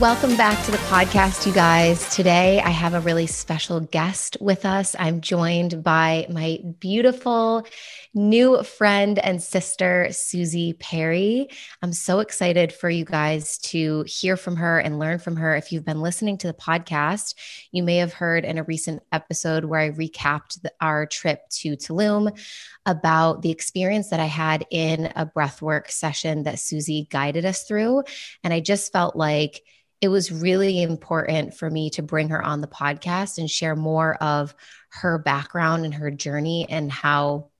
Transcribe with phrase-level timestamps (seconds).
[0.00, 2.14] Welcome back to the podcast, you guys.
[2.14, 4.94] Today I have a really special guest with us.
[4.96, 7.66] I'm joined by my beautiful
[8.18, 11.48] new friend and sister, Susie Perry.
[11.82, 15.54] I'm so excited for you guys to hear from her and learn from her.
[15.54, 17.36] If you've been listening to the podcast,
[17.70, 21.76] you may have heard in a recent episode where I recapped the, our trip to
[21.76, 22.36] Tulum
[22.84, 28.02] about the experience that I had in a breathwork session that Susie guided us through.
[28.42, 29.62] And I just felt like,
[30.00, 34.14] it was really important for me to bring her on the podcast and share more
[34.22, 34.54] of
[34.90, 37.50] her background and her journey and how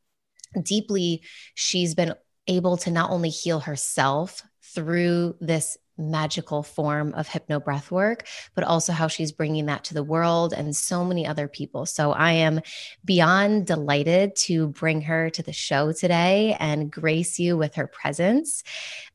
[0.63, 1.23] deeply
[1.55, 2.15] she's been
[2.47, 4.43] able to not only heal herself
[4.75, 9.95] through this magical form of hypno breath work, but also how she's bringing that to
[9.95, 11.85] the world and so many other people.
[11.87, 12.61] So I am
[13.05, 18.63] beyond delighted to bring her to the show today and grace you with her presence.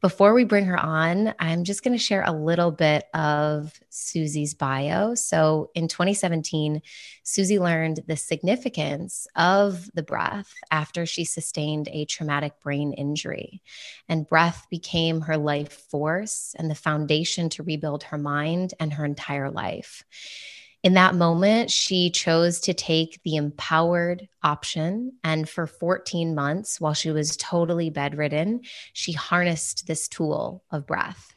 [0.02, 4.54] Before we bring her on, I'm just going to share a little bit of Susie's
[4.54, 5.16] bio.
[5.16, 6.82] So in 2017,
[7.24, 13.62] Susie learned the significance of the breath after she sustained a traumatic brain injury.
[14.10, 19.06] And breath became her life force and the foundation to rebuild her mind and her
[19.06, 20.04] entire life.
[20.82, 25.14] In that moment, she chose to take the empowered option.
[25.24, 31.36] And for 14 months, while she was totally bedridden, she harnessed this tool of breath.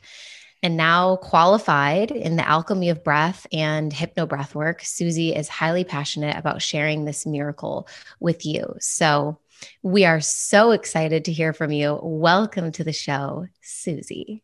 [0.62, 5.84] And now qualified in the alchemy of breath and hypno breath work, Susie is highly
[5.84, 7.88] passionate about sharing this miracle
[8.20, 8.74] with you.
[8.80, 9.38] So
[9.82, 12.00] we are so excited to hear from you.
[12.02, 14.42] Welcome to the show, Susie.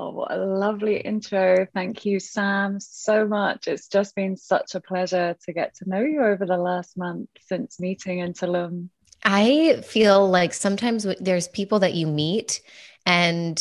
[0.00, 1.66] Oh, what a lovely intro.
[1.74, 3.66] Thank you, Sam, so much.
[3.66, 7.28] It's just been such a pleasure to get to know you over the last month
[7.40, 8.90] since meeting in Tulum.
[9.24, 12.60] I feel like sometimes there's people that you meet
[13.06, 13.60] and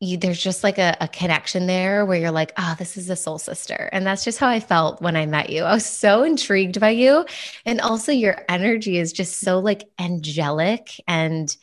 [0.00, 3.14] you, there's just like a, a, connection there where you're like, oh, this is a
[3.14, 3.88] soul sister.
[3.92, 5.62] And that's just how I felt when I met you.
[5.62, 7.24] I was so intrigued by you.
[7.64, 11.56] And also, your energy is just so like angelic and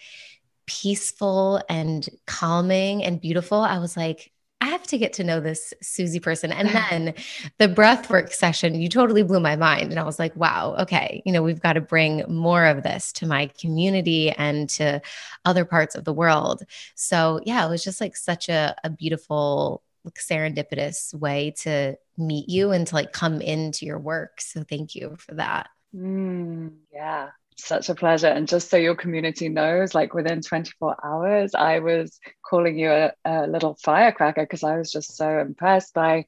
[0.66, 3.59] peaceful and calming and beautiful.
[3.59, 4.31] I was like,
[4.63, 6.53] I have to get to know this Susie person.
[6.53, 7.13] And then
[7.57, 9.91] the breathwork session, you totally blew my mind.
[9.91, 13.12] And I was like, wow, okay, you know, we've got to bring more of this
[13.13, 15.01] to my community and to
[15.44, 16.63] other parts of the world.
[16.95, 22.47] So, yeah, it was just like such a, a beautiful, like, serendipitous way to meet
[22.47, 24.40] you and to like come into your work.
[24.40, 25.69] So, thank you for that.
[25.94, 28.28] Mm, yeah, such a pleasure.
[28.28, 33.12] And just so your community knows, like within 24 hours, I was calling you a,
[33.25, 36.25] a little firecracker because I was just so impressed by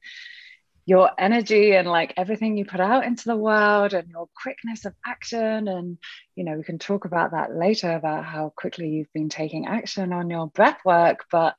[0.86, 4.94] your energy and like everything you put out into the world and your quickness of
[5.04, 5.66] action.
[5.66, 5.98] And,
[6.36, 10.12] you know, we can talk about that later about how quickly you've been taking action
[10.12, 11.24] on your breath work.
[11.30, 11.56] But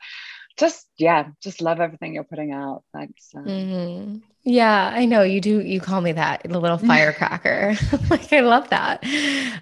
[0.58, 2.84] just, yeah, just love everything you're putting out.
[2.94, 3.30] Thanks.
[3.36, 4.18] Mm-hmm.
[4.50, 5.60] Yeah, I know you do.
[5.60, 7.76] You call me that, the little firecracker.
[8.10, 9.04] like, I love that.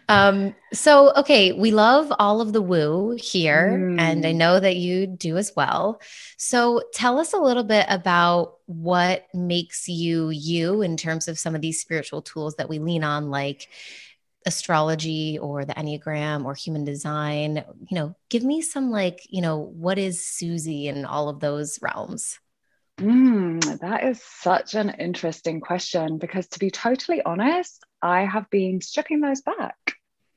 [0.07, 3.99] Um, so, okay, we love all of the woo here, mm.
[3.99, 4.35] and I mm.
[4.35, 5.99] know that you do as well.
[6.37, 11.55] So, tell us a little bit about what makes you you in terms of some
[11.55, 13.67] of these spiritual tools that we lean on, like
[14.45, 17.63] astrology or the Enneagram or human design.
[17.89, 21.79] You know, give me some, like, you know, what is Susie in all of those
[21.81, 22.39] realms?
[22.99, 28.81] Mm, that is such an interesting question because, to be totally honest, I have been
[28.81, 29.75] stripping those back.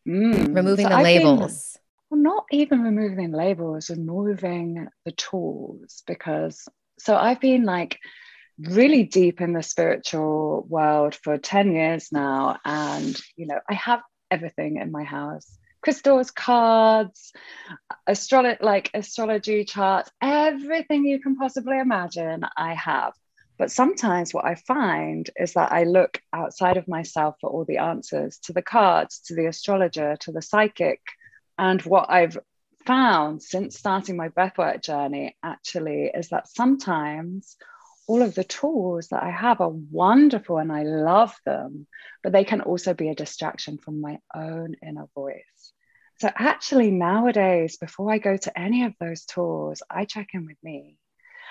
[0.09, 0.57] Mm.
[0.57, 1.79] Removing so the I've labels.
[2.11, 6.67] Been, well, not even removing labels, removing the tools because
[6.99, 7.99] so I've been like
[8.59, 12.59] really deep in the spiritual world for 10 years now.
[12.65, 14.01] And, you know, I have
[14.31, 17.33] everything in my house crystals, cards,
[18.07, 23.13] astrology, like astrology charts, everything you can possibly imagine, I have.
[23.59, 27.79] But sometimes what I find is that I look outside of myself for all the
[27.79, 31.01] answers to the cards, to the astrologer, to the psychic.
[31.59, 32.39] And what I've
[32.87, 37.57] found since starting my breathwork journey actually is that sometimes
[38.09, 41.87] all of the tools that I have are wonderful and I love them,
[42.23, 45.73] but they can also be a distraction from my own inner voice.
[46.19, 50.57] So, actually, nowadays, before I go to any of those tools, I check in with
[50.65, 50.97] me.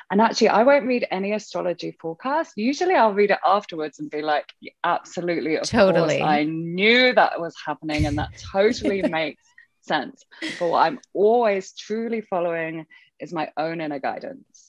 [0.09, 2.54] And actually, I won't read any astrology forecast.
[2.56, 4.45] Usually, I'll read it afterwards and be like,
[4.83, 6.21] absolutely, totally.
[6.21, 9.44] I knew that was happening, and that totally makes
[9.81, 10.24] sense.
[10.59, 12.88] But what I'm always truly following
[13.19, 14.67] is my own inner guidance.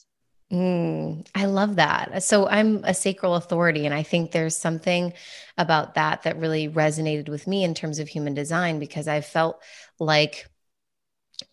[0.53, 2.23] Mm, I love that.
[2.23, 5.13] So I'm a sacral authority, and I think there's something
[5.59, 9.61] about that that really resonated with me in terms of human design because I felt
[9.99, 10.49] like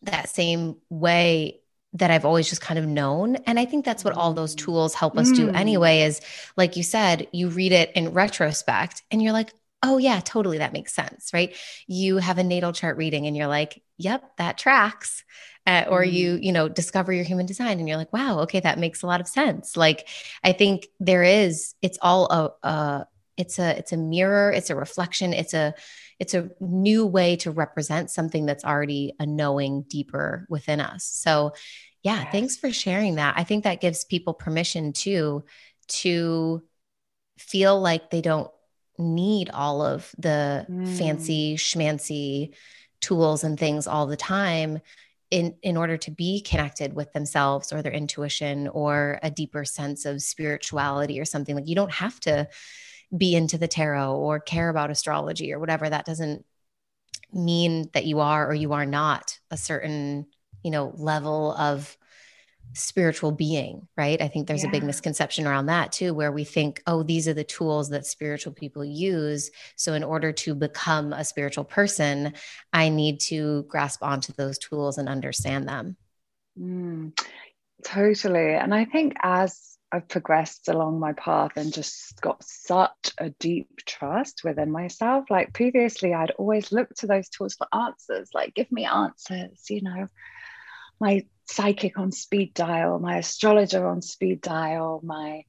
[0.03, 1.59] that same way
[1.93, 3.35] that I've always just kind of known.
[3.47, 5.35] And I think that's what all those tools help us mm.
[5.35, 6.21] do anyway, is
[6.57, 9.53] like you said, you read it in retrospect and you're like,
[9.85, 10.57] oh, yeah, totally.
[10.57, 11.29] That makes sense.
[11.33, 11.55] Right.
[11.87, 15.23] You have a natal chart reading and you're like, yep, that tracks
[15.67, 16.11] uh, or mm.
[16.11, 19.07] you you know discover your human design and you're like wow okay that makes a
[19.07, 20.07] lot of sense like
[20.43, 22.27] i think there is it's all
[22.63, 25.73] a, a it's a it's a mirror it's a reflection it's a
[26.19, 31.51] it's a new way to represent something that's already a knowing deeper within us so
[32.03, 32.31] yeah yes.
[32.31, 35.43] thanks for sharing that i think that gives people permission too
[35.87, 36.63] to
[37.37, 38.49] feel like they don't
[38.97, 40.97] need all of the mm.
[40.97, 42.53] fancy schmancy
[43.01, 44.79] tools and things all the time
[45.31, 50.05] in in order to be connected with themselves or their intuition or a deeper sense
[50.05, 52.47] of spirituality or something like you don't have to
[53.15, 56.45] be into the tarot or care about astrology or whatever that doesn't
[57.33, 60.25] mean that you are or you are not a certain
[60.63, 61.97] you know level of
[62.73, 64.21] spiritual being, right?
[64.21, 64.69] I think there's yeah.
[64.69, 68.05] a big misconception around that too, where we think, oh, these are the tools that
[68.05, 69.51] spiritual people use.
[69.75, 72.33] So, in order to become a spiritual person,
[72.73, 75.97] I need to grasp onto those tools and understand them.
[76.59, 77.17] Mm,
[77.83, 78.53] totally.
[78.53, 83.69] And I think as I've progressed along my path and just got such a deep
[83.85, 85.25] trust within myself.
[85.29, 89.81] Like previously, I'd always look to those tools for answers, like, give me answers, you
[89.81, 90.07] know
[90.99, 95.43] my psychic on speed dial, my astrologer on speed dial, my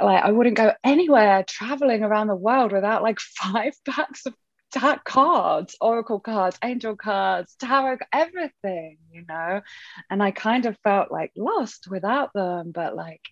[0.00, 4.34] like I wouldn't go anywhere traveling around the world without like five packs of
[4.70, 9.60] tarot cards, oracle cards, angel cards, tarot, everything, you know.
[10.08, 13.22] And I kind of felt like lost without them, but like,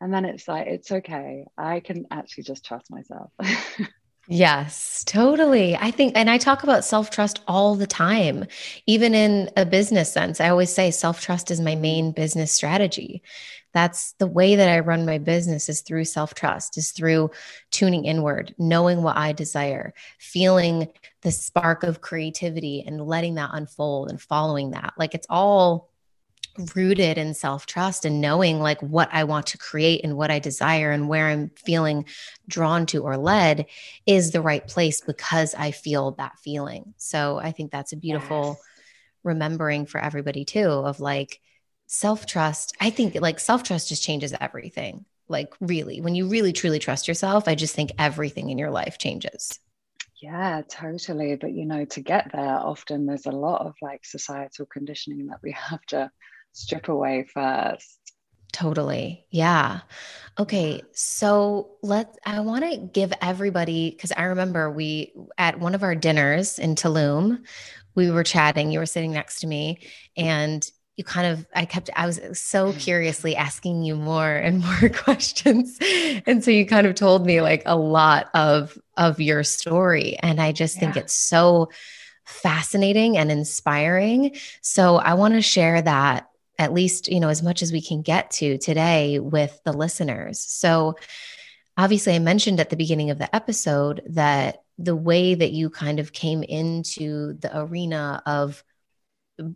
[0.00, 1.44] and then it's like it's okay.
[1.56, 3.30] I can actually just trust myself.
[4.30, 5.74] Yes, totally.
[5.74, 8.44] I think, and I talk about self trust all the time,
[8.86, 10.38] even in a business sense.
[10.38, 13.22] I always say self trust is my main business strategy.
[13.72, 17.30] That's the way that I run my business is through self trust, is through
[17.70, 20.88] tuning inward, knowing what I desire, feeling
[21.22, 24.92] the spark of creativity and letting that unfold and following that.
[24.98, 25.87] Like it's all
[26.74, 30.38] rooted in self trust and knowing like what I want to create and what I
[30.38, 32.04] desire and where I'm feeling
[32.46, 33.66] drawn to or led
[34.06, 36.94] is the right place because I feel that feeling.
[36.96, 38.66] So I think that's a beautiful yes.
[39.24, 41.40] remembering for everybody too of like
[41.86, 42.76] self trust.
[42.80, 45.04] I think like self trust just changes everything.
[45.30, 48.96] Like, really, when you really truly trust yourself, I just think everything in your life
[48.96, 49.60] changes.
[50.22, 51.36] Yeah, totally.
[51.36, 55.40] But you know, to get there, often there's a lot of like societal conditioning that
[55.42, 56.10] we have to
[56.52, 57.98] strip away first.
[58.52, 59.26] Totally.
[59.30, 59.80] Yeah.
[60.38, 60.82] Okay.
[60.92, 65.94] So let's, I want to give everybody because I remember we at one of our
[65.94, 67.44] dinners in Tulum,
[67.94, 68.70] we were chatting.
[68.70, 69.80] You were sitting next to me,
[70.16, 74.88] and you kind of I kept I was so curiously asking you more and more
[74.92, 75.78] questions.
[76.26, 80.16] And so you kind of told me like a lot of of your story.
[80.20, 80.80] And I just yeah.
[80.80, 81.70] think it's so
[82.24, 84.36] fascinating and inspiring.
[84.60, 86.27] So I want to share that
[86.58, 90.40] at least, you know, as much as we can get to today with the listeners.
[90.40, 90.96] So,
[91.76, 96.00] obviously, I mentioned at the beginning of the episode that the way that you kind
[96.00, 98.62] of came into the arena of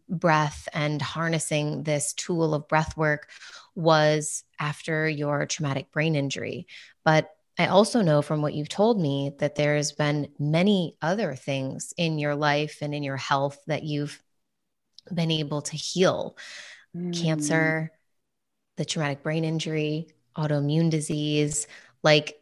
[0.08, 3.28] breath and harnessing this tool of breath work
[3.74, 6.66] was after your traumatic brain injury.
[7.04, 11.92] But I also know from what you've told me that there's been many other things
[11.96, 14.22] in your life and in your health that you've
[15.12, 16.36] been able to heal
[16.96, 17.20] mm.
[17.20, 17.92] cancer,
[18.76, 21.66] the traumatic brain injury, autoimmune disease.
[22.02, 22.40] Like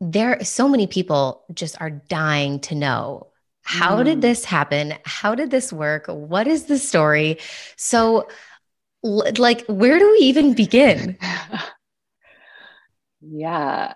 [0.00, 3.28] there so many people just are dying to know
[3.62, 4.04] how mm.
[4.04, 4.94] did this happen?
[5.04, 6.06] How did this work?
[6.08, 7.38] What is the story?
[7.76, 8.28] So
[9.02, 11.18] like where do we even begin?
[13.20, 13.94] yeah.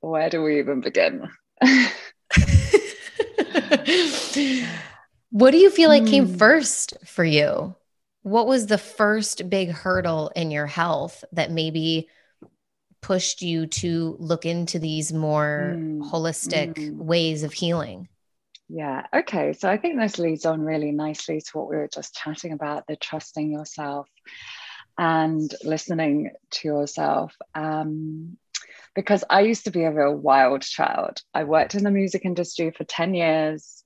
[0.00, 1.28] Where do we even begin?
[5.30, 7.74] what do you feel like came first for you?
[8.24, 12.08] What was the first big hurdle in your health that maybe
[13.02, 16.10] pushed you to look into these more mm.
[16.10, 16.96] holistic mm.
[16.96, 18.08] ways of healing?
[18.70, 19.06] Yeah.
[19.14, 19.52] Okay.
[19.52, 22.86] So I think this leads on really nicely to what we were just chatting about
[22.86, 24.08] the trusting yourself
[24.96, 27.36] and listening to yourself.
[27.54, 28.38] Um,
[28.94, 31.20] because I used to be a real wild child.
[31.34, 33.84] I worked in the music industry for 10 years,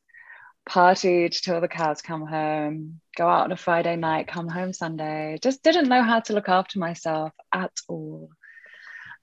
[0.68, 5.38] partied till the cows come home, go out on a Friday night, come home Sunday,
[5.42, 8.30] just didn't know how to look after myself at all.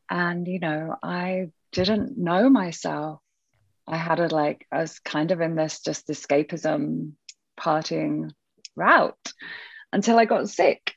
[0.10, 3.22] And, you know, I didn't know myself.
[3.88, 7.14] I had a like, I was kind of in this just escapism
[7.58, 8.32] partying
[8.75, 9.34] route
[9.94, 10.94] until I got sick.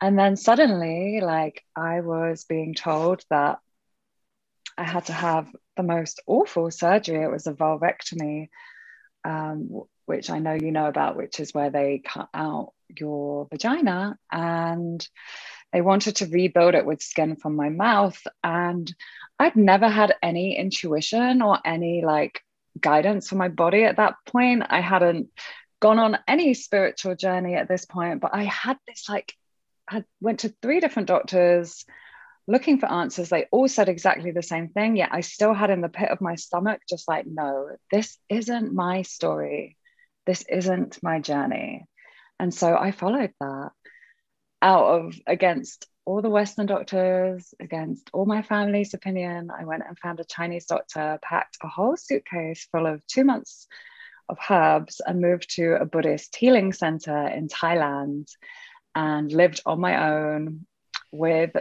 [0.00, 3.58] And then suddenly, like, I was being told that
[4.76, 7.24] I had to have the most awful surgery.
[7.24, 8.48] It was a vulvectomy,
[9.24, 14.18] um, which I know you know about, which is where they cut out your vagina.
[14.32, 15.06] And
[15.72, 18.20] they wanted to rebuild it with skin from my mouth.
[18.42, 18.92] And
[19.38, 22.40] I'd never had any intuition or any like
[22.80, 24.64] guidance for my body at that point.
[24.68, 25.28] I hadn't
[25.80, 29.34] gone on any spiritual journey at this point, but I had this like,
[29.88, 31.84] I went to three different doctors
[32.46, 33.28] looking for answers.
[33.28, 34.96] They all said exactly the same thing.
[34.96, 38.74] Yet I still had in the pit of my stomach, just like, no, this isn't
[38.74, 39.77] my story.
[40.28, 41.86] This isn't my journey.
[42.38, 43.70] And so I followed that
[44.60, 49.50] out of against all the Western doctors, against all my family's opinion.
[49.50, 53.68] I went and found a Chinese doctor, packed a whole suitcase full of two months
[54.28, 58.28] of herbs, and moved to a Buddhist healing center in Thailand
[58.94, 60.66] and lived on my own
[61.10, 61.52] with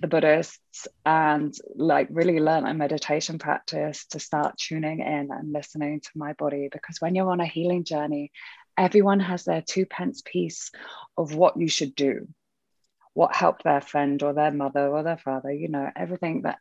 [0.00, 6.00] the Buddhists and like really learn a meditation practice to start tuning in and listening
[6.00, 6.68] to my body.
[6.70, 8.32] Because when you're on a healing journey,
[8.76, 10.70] everyone has their two pence piece
[11.16, 12.28] of what you should do,
[13.12, 16.58] what helped their friend or their mother or their father, you know, everything that.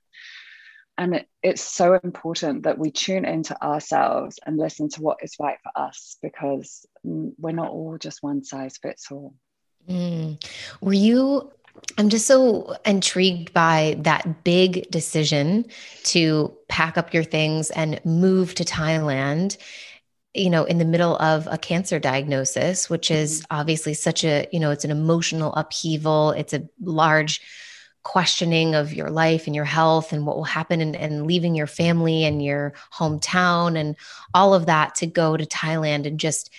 [0.95, 5.35] And it, it's so important that we tune into ourselves and listen to what is
[5.39, 9.33] right for us because we're not all just one size fits all.
[9.89, 10.41] Mm.
[10.81, 11.51] Were you
[11.98, 15.65] I'm just so intrigued by that big decision
[16.06, 19.58] to pack up your things and move to Thailand,
[20.34, 23.60] you know, in the middle of a cancer diagnosis, which is mm-hmm.
[23.60, 26.32] obviously such a, you know, it's an emotional upheaval.
[26.32, 27.42] It's a large
[28.03, 31.68] questioning of your life and your health and what will happen and, and leaving your
[31.68, 33.96] family and your hometown and
[34.34, 36.50] all of that to go to Thailand and just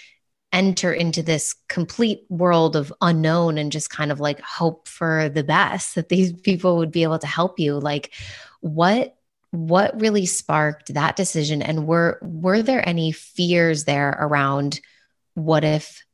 [0.55, 5.43] enter into this complete world of unknown and just kind of like hope for the
[5.43, 7.75] best that these people would be able to help you.
[7.75, 8.15] Like
[8.61, 9.17] what
[9.51, 11.61] what really sparked that decision?
[11.61, 14.81] And were were there any fears there around
[15.35, 16.05] what if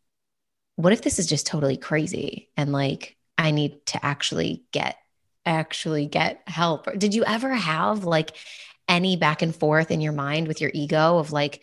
[0.76, 4.96] what if this is just totally crazy and like i need to actually get
[5.44, 6.88] actually get help?
[6.98, 8.32] Did you ever have like
[8.88, 11.62] any back and forth in your mind with your ego of like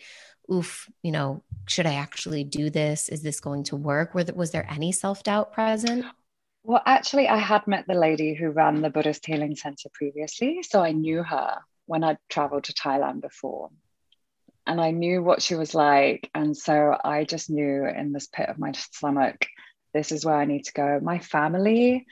[0.52, 3.08] oof, you know, should I actually do this?
[3.08, 4.14] Is this going to work?
[4.14, 6.04] Was there any self doubt present?
[6.64, 10.62] Well, actually, I had met the lady who ran the Buddhist Healing Center previously.
[10.62, 13.70] So I knew her when I'd traveled to Thailand before.
[14.66, 16.28] And I knew what she was like.
[16.34, 19.46] And so I just knew in this pit of my stomach,
[19.94, 21.00] this is where I need to go.
[21.02, 22.06] My family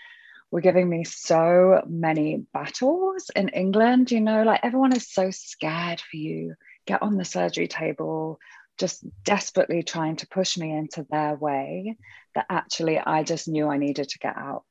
[0.50, 4.10] were giving me so many battles in England.
[4.10, 6.54] You know, like everyone is so scared for you
[6.86, 8.38] get on the surgery table,
[8.78, 11.96] just desperately trying to push me into their way,
[12.34, 14.64] that actually I just knew I needed to get out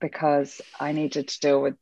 [0.00, 1.76] because I needed to deal with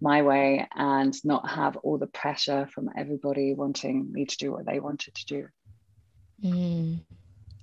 [0.00, 4.66] my way and not have all the pressure from everybody wanting me to do what
[4.66, 5.48] they wanted to do.
[6.44, 7.00] Mm,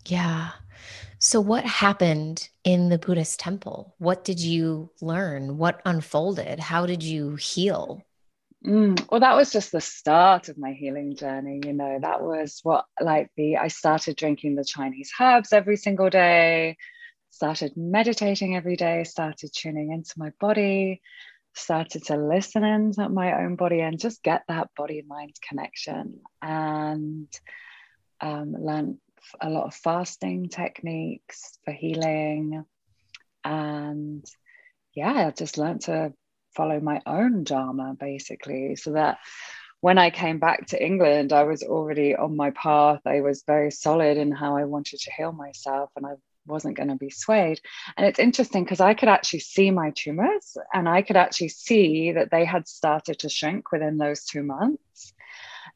[0.07, 0.51] yeah.
[1.19, 3.95] So, what happened in the Buddhist temple?
[3.99, 5.57] What did you learn?
[5.57, 6.59] What unfolded?
[6.59, 8.03] How did you heal?
[8.65, 11.59] Mm, well, that was just the start of my healing journey.
[11.65, 16.09] You know, that was what, like, the I started drinking the Chinese herbs every single
[16.09, 16.77] day,
[17.29, 21.01] started meditating every day, started tuning into my body,
[21.53, 27.27] started to listen into my own body and just get that body mind connection and
[28.21, 28.97] um, learned
[29.41, 32.63] a lot of fasting techniques for healing.
[33.43, 34.25] And
[34.95, 36.13] yeah, I just learned to
[36.55, 39.19] follow my own dharma basically so that
[39.83, 43.01] when I came back to England, I was already on my path.
[43.05, 46.13] I was very solid in how I wanted to heal myself, and I
[46.45, 47.59] wasn't going to be swayed.
[47.97, 52.13] And it's interesting because I could actually see my tumors and I could actually see
[52.13, 55.13] that they had started to shrink within those two months.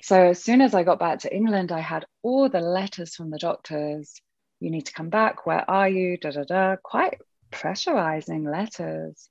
[0.02, 3.30] So as soon as I got back to England, I had all the letters from
[3.30, 4.22] the doctors.
[4.62, 5.46] You need to come back.
[5.46, 6.18] Where are you?
[6.18, 6.76] Da da da.
[6.82, 7.20] Quite
[7.52, 9.30] pressurizing letters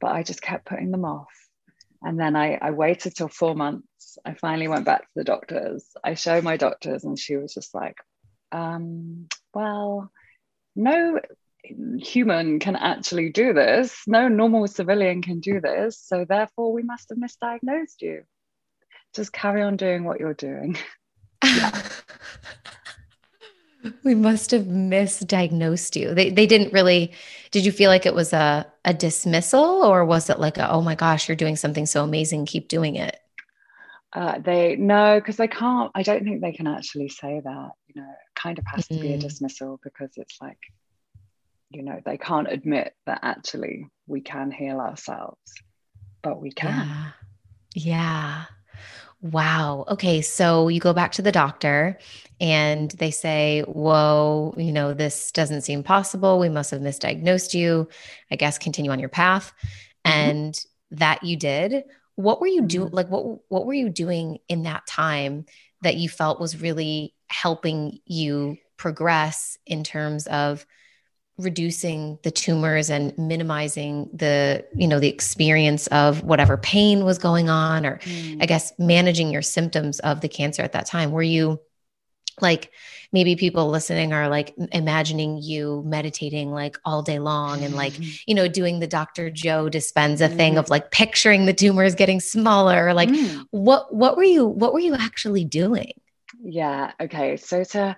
[0.00, 1.32] but I just kept putting them off.
[2.02, 4.18] And then I, I waited till four months.
[4.24, 5.84] I finally went back to the doctors.
[6.04, 7.96] I showed my doctors, and she was just like,
[8.52, 10.10] um, well,
[10.76, 11.20] no
[11.98, 14.02] human can actually do this.
[14.06, 16.00] No normal civilian can do this.
[16.00, 18.22] So therefore, we must have misdiagnosed you.
[19.14, 20.76] Just carry on doing what you're doing.
[24.04, 26.14] we must have misdiagnosed you.
[26.14, 27.12] They they didn't really
[27.50, 30.80] did you feel like it was a a dismissal or was it like a, oh
[30.80, 33.18] my gosh, you're doing something so amazing, keep doing it?
[34.12, 35.90] Uh, they no, because they can't.
[35.94, 37.70] I don't think they can actually say that.
[37.86, 38.96] You know, it kind of has mm-hmm.
[38.96, 39.20] to be a mm.
[39.20, 40.58] dismissal because it's like,
[41.70, 45.52] you know, they can't admit that actually we can heal ourselves,
[46.22, 46.88] but we can.
[46.88, 47.10] Yeah.
[47.74, 48.44] yeah.
[49.20, 49.84] Wow.
[49.88, 50.22] Okay.
[50.22, 51.98] So you go back to the doctor
[52.40, 56.38] and they say, Whoa, you know, this doesn't seem possible.
[56.38, 57.88] We must have misdiagnosed you.
[58.30, 59.52] I guess continue on your path.
[60.06, 60.30] Mm-hmm.
[60.30, 60.60] And
[60.92, 61.84] that you did.
[62.14, 62.88] What were you doing?
[62.88, 62.96] Mm-hmm.
[62.96, 65.46] Like, what, what were you doing in that time
[65.82, 70.64] that you felt was really helping you progress in terms of
[71.38, 77.48] reducing the tumors and minimizing the you know the experience of whatever pain was going
[77.48, 78.42] on or mm.
[78.42, 81.60] i guess managing your symptoms of the cancer at that time were you
[82.40, 82.72] like
[83.12, 88.10] maybe people listening are like imagining you meditating like all day long and like mm-hmm.
[88.26, 90.36] you know doing the dr joe dispenza mm.
[90.36, 93.44] thing of like picturing the tumors getting smaller like mm.
[93.52, 95.92] what what were you what were you actually doing
[96.42, 97.96] yeah okay so to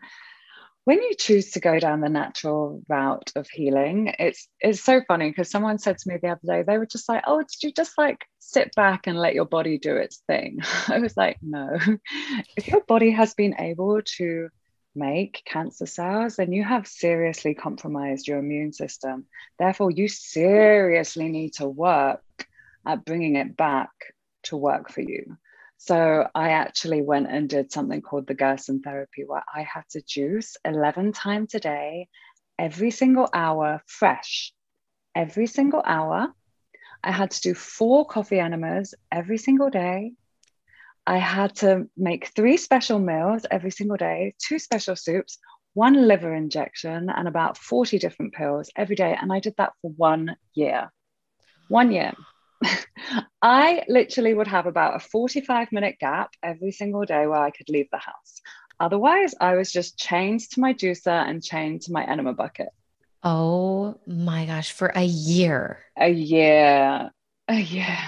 [0.84, 5.28] when you choose to go down the natural route of healing, it's it's so funny
[5.28, 7.72] because someone said to me the other day, they were just like, "Oh, did you
[7.72, 11.78] just like sit back and let your body do its thing?" I was like, "No.
[12.56, 14.48] if your body has been able to
[14.94, 19.26] make cancer cells, then you have seriously compromised your immune system.
[19.58, 22.24] Therefore, you seriously need to work
[22.86, 23.90] at bringing it back
[24.44, 25.36] to work for you."
[25.82, 30.02] So I actually went and did something called the Gerson therapy, where I had to
[30.02, 32.08] juice 11 times a day,
[32.58, 34.52] every single hour, fresh,
[35.14, 36.34] every single hour.
[37.02, 40.12] I had to do four coffee enemas every single day.
[41.06, 45.38] I had to make three special meals every single day, two special soups,
[45.72, 49.16] one liver injection, and about 40 different pills every day.
[49.18, 50.92] And I did that for one year.
[51.68, 52.12] One year.
[53.42, 57.68] I literally would have about a 45 minute gap every single day where I could
[57.68, 58.40] leave the house.
[58.78, 62.68] Otherwise, I was just chained to my juicer and chained to my enema bucket.
[63.22, 65.80] Oh my gosh, for a year.
[65.98, 67.10] A year.
[67.48, 67.98] A year.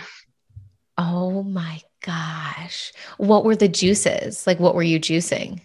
[0.97, 2.93] Oh my gosh.
[3.19, 4.47] What were the juices?
[4.47, 5.61] Like, what were you juicing?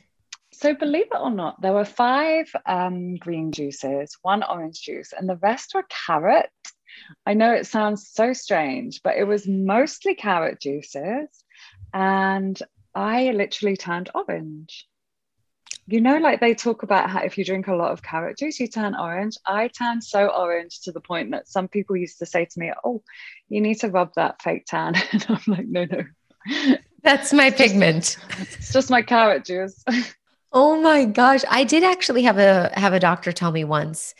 [0.52, 5.30] So, believe it or not, there were five um, green juices, one orange juice, and
[5.30, 6.50] the rest were carrot
[7.25, 11.27] I know it sounds so strange, but it was mostly carrot juices.
[11.93, 12.60] And
[12.95, 14.88] I literally turned orange.
[15.89, 18.60] You know, like they talk about how if you drink a lot of carrot juice,
[18.60, 19.36] you turn orange.
[19.45, 22.73] I turned so orange to the point that some people used to say to me,
[22.83, 23.01] Oh,
[23.47, 24.95] you need to rub that fake tan.
[25.13, 26.77] And I'm like, No, no.
[27.03, 28.17] That's my it's pigment.
[28.38, 29.81] Just, it's just my carrot juice.
[30.51, 31.43] oh my gosh.
[31.49, 34.13] I did actually have a have a doctor tell me once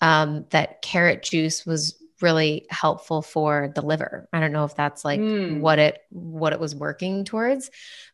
[0.00, 4.28] um, that carrot juice was really helpful for the liver.
[4.32, 5.60] I don't know if that's like mm.
[5.60, 7.70] what it what it was working towards,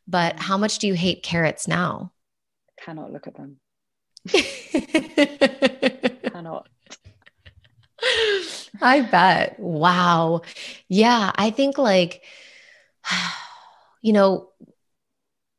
[0.07, 2.13] but how much do you hate carrots now?
[2.81, 3.57] Cannot look at them.
[6.33, 6.69] Cannot.
[8.81, 9.59] I bet.
[9.59, 10.43] Wow.
[10.89, 12.23] Yeah, I think like
[14.03, 14.51] you know,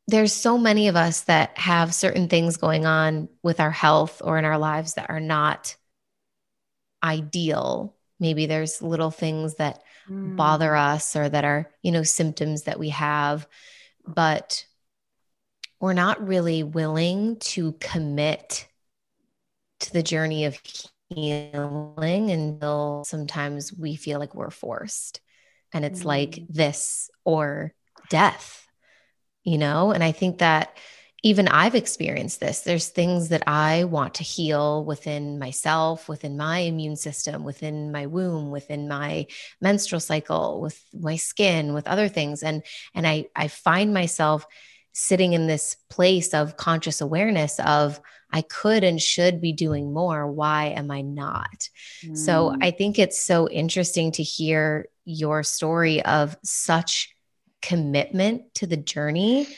[0.06, 4.38] there's so many of us that have certain things going on with our health or
[4.38, 5.76] in our lives that are not
[7.02, 10.36] ideal maybe there's little things that mm.
[10.36, 13.46] bother us or that are you know symptoms that we have
[14.06, 14.64] but
[15.80, 18.66] we're not really willing to commit
[19.80, 20.58] to the journey of
[21.08, 25.20] healing until sometimes we feel like we're forced
[25.72, 26.06] and it's mm.
[26.06, 27.72] like this or
[28.10, 28.66] death
[29.44, 30.76] you know and i think that
[31.22, 32.60] even I've experienced this.
[32.60, 38.06] There's things that I want to heal within myself, within my immune system, within my
[38.06, 39.26] womb, within my
[39.60, 42.42] menstrual cycle, with my skin, with other things.
[42.42, 42.62] And
[42.94, 44.46] and I I find myself
[44.92, 48.00] sitting in this place of conscious awareness of
[48.32, 50.30] I could and should be doing more.
[50.30, 51.68] Why am I not?
[52.04, 52.16] Mm.
[52.16, 57.14] So I think it's so interesting to hear your story of such
[57.62, 59.48] commitment to the journey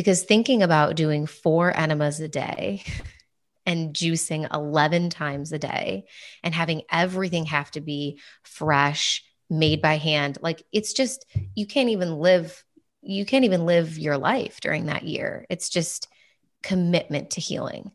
[0.00, 2.82] because thinking about doing four enemas a day
[3.66, 6.06] and juicing 11 times a day
[6.42, 10.38] and having everything have to be fresh, made by hand.
[10.40, 12.64] Like it's just, you can't even live,
[13.02, 15.44] you can't even live your life during that year.
[15.50, 16.08] It's just
[16.62, 17.90] commitment to healing.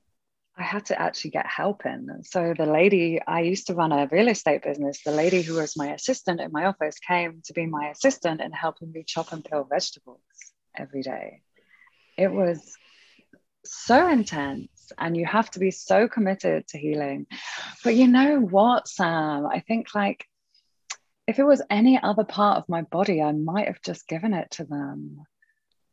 [0.56, 2.22] I had to actually get help in.
[2.22, 5.02] So the lady, I used to run a real estate business.
[5.04, 8.54] The lady who was my assistant in my office came to be my assistant and
[8.54, 10.22] helping me chop and peel vegetables
[10.78, 11.42] every day.
[12.18, 12.76] It was
[13.64, 17.28] so intense and you have to be so committed to healing.
[17.84, 19.46] But you know what, Sam?
[19.46, 20.26] I think like
[21.28, 24.52] if it was any other part of my body, I might have just given it
[24.52, 25.24] to them,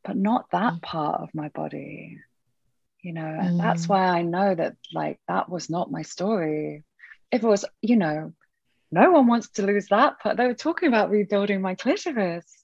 [0.05, 0.83] but not that mm.
[0.83, 2.19] part of my body.
[3.03, 3.63] You know, and mm.
[3.63, 6.85] that's why I know that like that was not my story.
[7.33, 8.33] If it was, you know,
[8.93, 10.37] no one wants to lose that part.
[10.37, 12.62] They were talking about rebuilding my clitoris.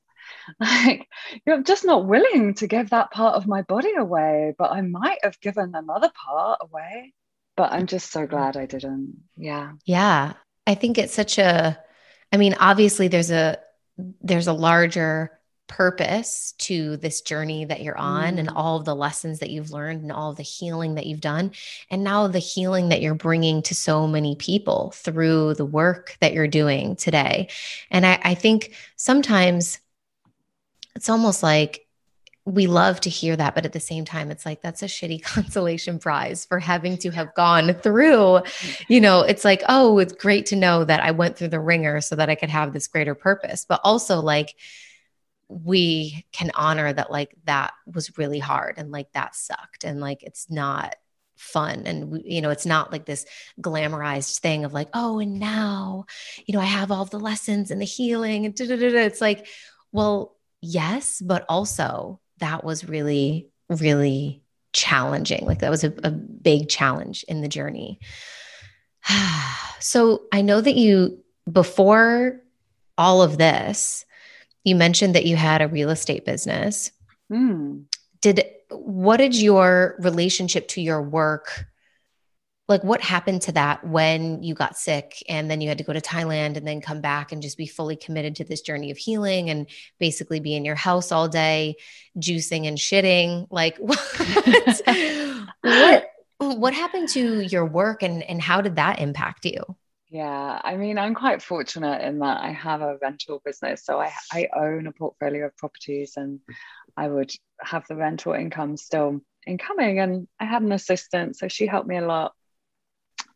[0.60, 1.08] like
[1.46, 5.18] you're just not willing to give that part of my body away but i might
[5.22, 7.12] have given another part away
[7.56, 9.16] but i'm just so glad i didn't.
[9.36, 9.72] Yeah.
[9.84, 10.34] Yeah.
[10.66, 11.78] I think it's such a
[12.32, 13.58] i mean obviously there's a
[14.20, 18.38] there's a larger purpose to this journey that you're on mm.
[18.38, 21.20] and all of the lessons that you've learned and all of the healing that you've
[21.20, 21.52] done.
[21.90, 26.32] And now the healing that you're bringing to so many people through the work that
[26.32, 27.48] you're doing today.
[27.90, 29.78] And I, I think sometimes
[30.94, 31.86] it's almost like
[32.48, 35.22] we love to hear that, but at the same time, it's like that's a shitty
[35.22, 38.40] consolation prize for having to have gone through.
[38.88, 42.00] You know, it's like, oh, it's great to know that I went through the ringer
[42.00, 43.66] so that I could have this greater purpose.
[43.68, 44.54] But also, like,
[45.48, 49.84] we can honor that, like, that was really hard and like that sucked.
[49.84, 50.96] And like, it's not
[51.36, 53.24] fun and you know it's not like this
[53.60, 56.04] glamorized thing of like oh and now
[56.44, 59.46] you know i have all the lessons and the healing and it's like
[59.92, 64.42] well yes, but also that was really, really
[64.72, 65.44] challenging.
[65.44, 68.00] Like that was a, a big challenge in the journey.
[69.78, 71.18] so I know that you,
[71.50, 72.40] before
[72.96, 74.04] all of this,
[74.64, 76.90] you mentioned that you had a real estate business.
[77.32, 77.84] Mm.
[78.20, 81.66] Did what did your relationship to your work
[82.68, 85.92] like what happened to that when you got sick and then you had to go
[85.92, 88.98] to Thailand and then come back and just be fully committed to this journey of
[88.98, 89.66] healing and
[89.98, 91.76] basically be in your house all day
[92.18, 94.82] juicing and shitting like what
[95.62, 99.76] what, what happened to your work and and how did that impact you
[100.10, 103.84] yeah, I mean, I'm quite fortunate in that I have a rental business.
[103.84, 106.40] So I, I own a portfolio of properties and
[106.96, 109.98] I would have the rental income still incoming.
[110.00, 112.32] And I had an assistant, so she helped me a lot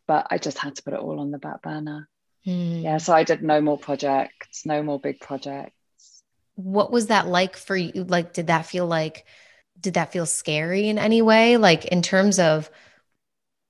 [0.07, 2.07] but I just had to put it all on the back burner.
[2.45, 2.83] Mm.
[2.83, 5.73] Yeah, so I did no more projects, no more big projects.
[6.55, 8.03] What was that like for you?
[8.03, 9.25] Like, did that feel like,
[9.79, 11.57] did that feel scary in any way?
[11.57, 12.69] Like, in terms of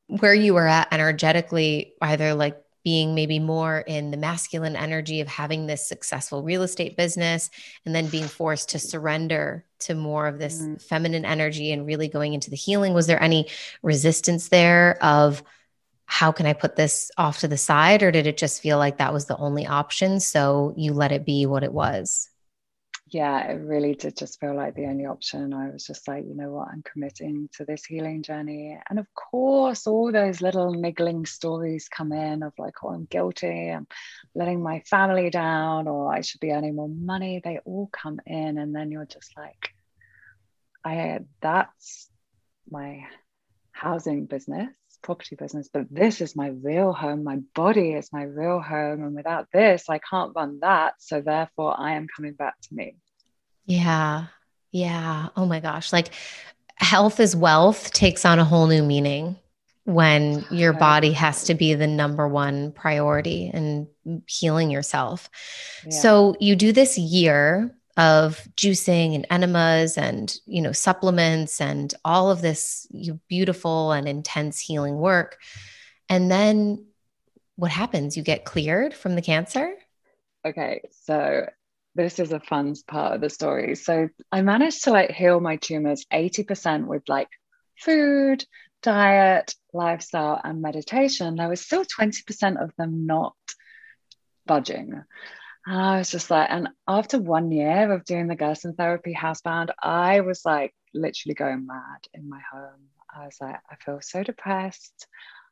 [0.08, 5.28] where you were at energetically, either like being maybe more in the masculine energy of
[5.28, 7.50] having this successful real estate business
[7.86, 10.82] and then being forced to surrender to more of this mm.
[10.82, 13.48] feminine energy and really going into the healing was there any
[13.82, 15.42] resistance there of
[16.06, 18.04] how can I put this off to the side?
[18.04, 20.20] Or did it just feel like that was the only option?
[20.20, 22.30] So you let it be what it was?
[23.14, 25.54] Yeah, it really did just feel like the only option.
[25.54, 28.80] I was just like, you know what, I'm committing to this healing journey.
[28.90, 33.70] And of course, all those little niggling stories come in of like, oh, I'm guilty,
[33.70, 33.86] I'm
[34.34, 37.40] letting my family down, or I should be earning more money.
[37.44, 38.58] They all come in.
[38.58, 39.70] And then you're just like,
[40.84, 42.10] I that's
[42.68, 43.06] my
[43.72, 44.70] housing business
[45.04, 47.24] property business, but this is my real home.
[47.24, 49.04] My body is my real home.
[49.04, 50.96] And without this, I can't run that.
[51.00, 52.96] So therefore, I am coming back to me.
[53.66, 54.26] Yeah.
[54.72, 55.30] Yeah.
[55.36, 55.94] Oh my gosh.
[55.94, 56.10] Like
[56.76, 59.38] health is wealth takes on a whole new meaning
[59.86, 63.88] when your body has to be the number one priority and
[64.28, 65.30] healing yourself.
[65.84, 65.92] Yeah.
[65.92, 72.32] So you do this year of juicing and enemas and you know supplements and all
[72.32, 72.88] of this
[73.28, 75.38] beautiful and intense healing work.
[76.10, 76.86] And then
[77.56, 78.18] what happens?
[78.18, 79.74] You get cleared from the cancer?
[80.46, 81.48] Okay so
[81.96, 83.76] this is a fun part of the story.
[83.76, 87.30] So i managed to like heal my tumors 80% with like
[87.80, 88.44] food
[88.82, 91.36] diet lifestyle and meditation.
[91.36, 93.36] There was still 20% of them not
[94.46, 95.04] budging
[95.66, 99.70] and I was just like, and after one year of doing the Gerson therapy housebound,
[99.82, 102.90] I was like literally going mad in my home.
[103.16, 105.08] I was like, I feel so depressed.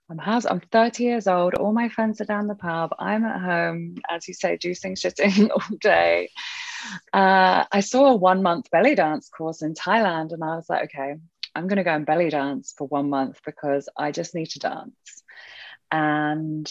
[0.10, 0.46] I'm house.
[0.46, 1.54] I'm 30 years old.
[1.54, 2.94] All my friends are down the pub.
[3.00, 6.30] I'm at home, as you say, juicing, shitting all day.
[7.14, 10.86] Uh, I saw a one month belly dance course in Thailand, and I was like,
[10.86, 11.16] okay,
[11.56, 14.60] I'm going to go and belly dance for one month because I just need to
[14.60, 15.24] dance.
[15.92, 16.70] And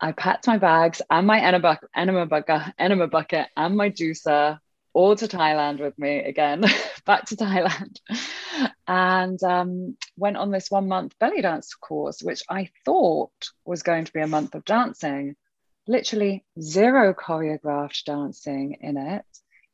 [0.00, 4.58] I packed my bags and my enema, enema, bucket, enema bucket and my juicer
[4.92, 6.64] all to Thailand with me again,
[7.06, 7.98] back to Thailand,
[8.88, 14.06] and um, went on this one month belly dance course, which I thought was going
[14.06, 15.36] to be a month of dancing.
[15.86, 19.24] Literally zero choreographed dancing in it.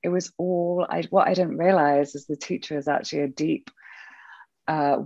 [0.02, 1.02] It was all I.
[1.10, 3.70] What I didn't realize is the teacher is actually a deep
[4.68, 4.98] uh,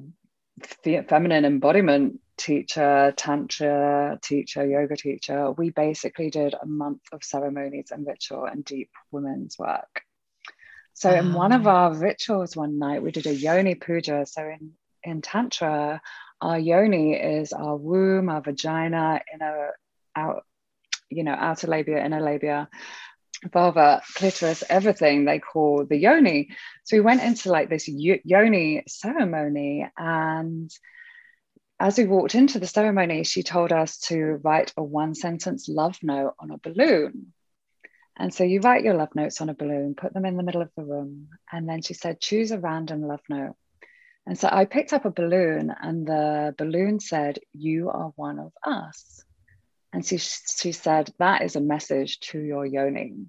[0.82, 8.06] feminine embodiment teacher, tantra teacher, yoga teacher, we basically did a month of ceremonies and
[8.06, 10.02] ritual and deep women's work.
[10.94, 11.18] So wow.
[11.18, 14.24] in oh, one of our rituals one night, we did a yoni puja.
[14.26, 14.72] So in,
[15.04, 16.00] in tantra,
[16.40, 19.74] our yoni is our womb, our vagina, inner
[20.16, 20.44] out,
[21.10, 22.68] you know, outer labia, inner labia,
[23.52, 26.48] vulva, clitoris, everything they call the yoni.
[26.84, 30.70] So we went into like this yoni ceremony and
[31.80, 35.98] as we walked into the ceremony, she told us to write a one sentence love
[36.02, 37.32] note on a balloon.
[38.18, 40.60] And so you write your love notes on a balloon, put them in the middle
[40.60, 41.28] of the room.
[41.50, 43.56] And then she said, choose a random love note.
[44.26, 48.52] And so I picked up a balloon, and the balloon said, You are one of
[48.62, 49.24] us.
[49.92, 53.26] And she, she said, That is a message to your yoni.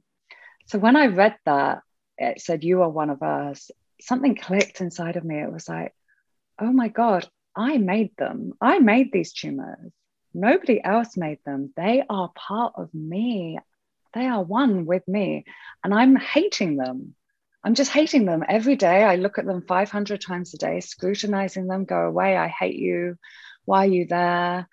[0.68, 1.80] So when I read that,
[2.18, 3.72] it said, You are one of us.
[4.02, 5.42] Something clicked inside of me.
[5.42, 5.94] It was like,
[6.60, 8.54] Oh my God, I made them.
[8.62, 9.92] I made these tumors.
[10.34, 11.74] Nobody else made them.
[11.76, 13.60] They are part of me.
[14.14, 15.46] They are one with me.
[15.84, 17.16] And I'm hating them.
[17.64, 19.04] I'm just hating them every day.
[19.04, 22.36] I look at them 500 times a day, scrutinizing them, go away.
[22.36, 23.18] I hate you.
[23.66, 24.68] Why are you there?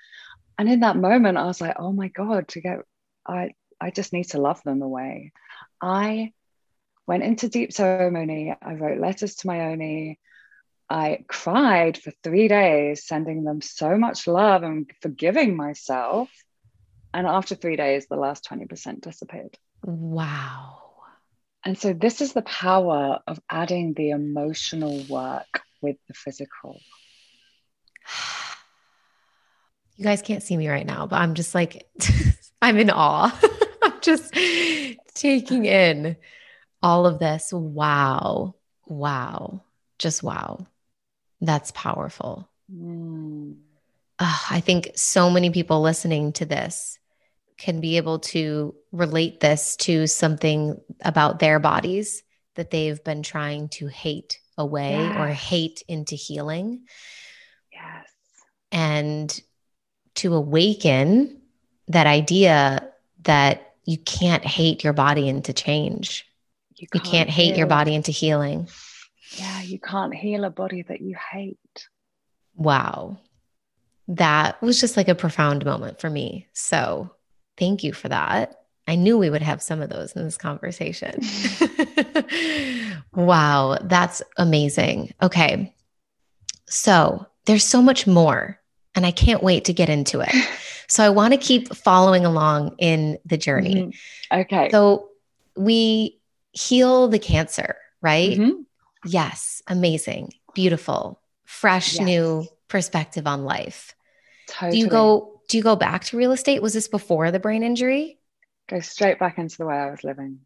[0.56, 2.80] And in that moment, I was like, oh my God, to get,
[3.26, 5.32] I, I just need to love them away.
[5.80, 6.32] I
[7.06, 8.54] went into deep ceremony.
[8.60, 10.18] I wrote letters to my yoni.
[10.90, 16.30] I cried for three days, sending them so much love and forgiving myself.
[17.12, 19.58] And after three days, the last 20% disappeared.
[19.84, 20.84] Wow.
[21.64, 26.80] And so, this is the power of adding the emotional work with the physical.
[29.96, 31.88] You guys can't see me right now, but I'm just like,
[32.62, 33.36] I'm in awe.
[33.82, 34.32] I'm just
[35.12, 36.16] taking in
[36.80, 37.52] all of this.
[37.52, 38.54] Wow.
[38.86, 39.64] Wow.
[39.98, 40.68] Just wow.
[41.40, 42.48] That's powerful.
[42.72, 43.56] Mm.
[44.18, 46.98] Uh, I think so many people listening to this
[47.56, 52.22] can be able to relate this to something about their bodies
[52.54, 55.16] that they've been trying to hate away yes.
[55.16, 56.82] or hate into healing.
[57.72, 58.06] Yes.
[58.72, 59.40] And
[60.16, 61.40] to awaken
[61.88, 62.88] that idea
[63.22, 66.26] that you can't hate your body into change.
[66.74, 68.68] You can't, you can't hate your body into healing
[69.36, 71.88] yeah, you can't heal a body that you hate.
[72.54, 73.18] Wow.
[74.08, 76.48] That was just like a profound moment for me.
[76.52, 77.10] So
[77.56, 78.54] thank you for that.
[78.86, 81.20] I knew we would have some of those in this conversation.
[83.14, 85.12] wow, that's amazing.
[85.20, 85.74] Okay.
[86.66, 88.58] So there's so much more,
[88.94, 90.34] and I can't wait to get into it.
[90.90, 93.74] So I want to keep following along in the journey.
[93.74, 94.40] Mm-hmm.
[94.40, 94.70] Okay.
[94.70, 95.10] So
[95.54, 96.18] we
[96.52, 98.38] heal the cancer, right?
[98.38, 98.62] Mm-hmm.
[99.04, 102.04] Yes, amazing, beautiful, fresh yes.
[102.04, 103.94] new perspective on life.
[104.48, 104.72] Totally.
[104.72, 106.62] Do you go do you go back to real estate?
[106.62, 108.18] Was this before the brain injury?
[108.68, 110.40] Go straight back into the way I was living.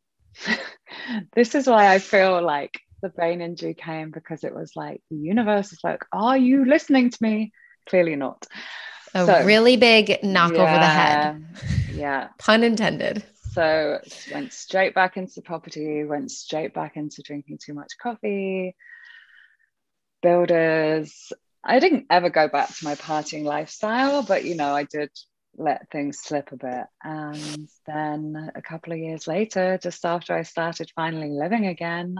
[1.34, 5.16] this is why I feel like the brain injury came because it was like the
[5.16, 7.52] universe is like, are you listening to me?
[7.86, 8.46] Clearly not.
[9.14, 11.44] A so, really big knock yeah, over the head.
[11.92, 12.28] Yeah.
[12.38, 13.24] Pun intended.
[13.52, 14.00] So
[14.32, 18.74] went straight back into property, went straight back into drinking too much coffee,
[20.22, 21.32] builders.
[21.62, 25.10] I didn't ever go back to my partying lifestyle, but you know, I did
[25.56, 26.86] let things slip a bit.
[27.04, 32.16] And then a couple of years later, just after I started finally living again,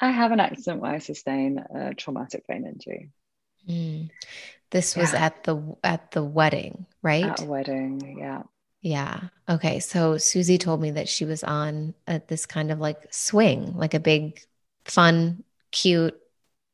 [0.00, 3.10] I have an accident where I sustain a traumatic brain injury.
[3.68, 4.10] Mm.
[4.70, 5.26] This was yeah.
[5.26, 7.24] at the at the wedding, right?
[7.24, 8.42] At a wedding, yeah.
[8.84, 9.18] Yeah.
[9.48, 9.80] Okay.
[9.80, 13.94] So Susie told me that she was on a, this kind of like swing, like
[13.94, 14.38] a big,
[14.84, 15.42] fun,
[15.72, 16.20] cute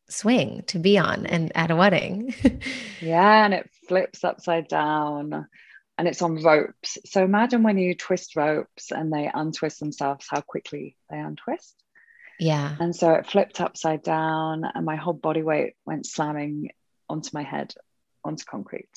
[0.08, 2.34] swing to be on and at a wedding.
[3.00, 3.44] yeah.
[3.44, 5.46] And it flips upside down
[5.96, 6.98] and it's on ropes.
[7.06, 11.76] So imagine when you twist ropes and they untwist themselves, how quickly they untwist.
[12.40, 12.74] Yeah.
[12.80, 16.70] And so it flipped upside down and my whole body weight went slamming
[17.08, 17.72] onto my head,
[18.24, 18.90] onto concrete.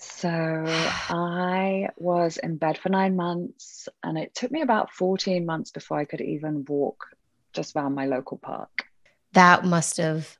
[0.00, 0.64] So
[1.10, 5.98] I was in bed for nine months, and it took me about 14 months before
[5.98, 7.06] I could even walk
[7.52, 8.86] just around my local park.
[9.32, 10.38] That must have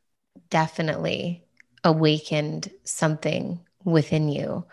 [0.48, 1.44] definitely
[1.82, 4.64] awakened something within you.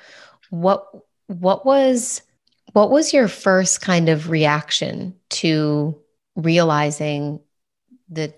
[0.49, 0.87] What
[1.27, 2.21] what was
[2.73, 5.99] what was your first kind of reaction to
[6.35, 7.39] realizing
[8.09, 8.33] the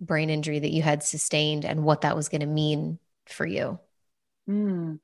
[0.00, 3.78] brain injury that you had sustained and what that was going to mean for you?
[4.48, 4.98] Mm.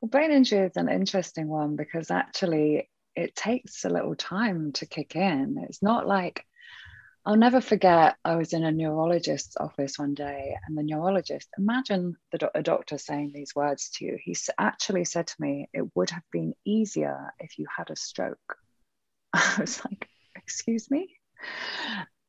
[0.00, 4.86] Well, brain injury is an interesting one because actually it takes a little time to
[4.86, 5.56] kick in.
[5.68, 6.44] It's not like
[7.26, 12.16] I'll never forget, I was in a neurologist's office one day, and the neurologist, imagine
[12.30, 14.16] the do- a doctor saying these words to you.
[14.22, 18.56] He actually said to me, It would have been easier if you had a stroke.
[19.32, 21.16] I was like, Excuse me?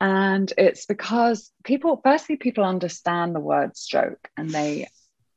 [0.01, 4.88] And it's because people, firstly, people understand the word stroke and they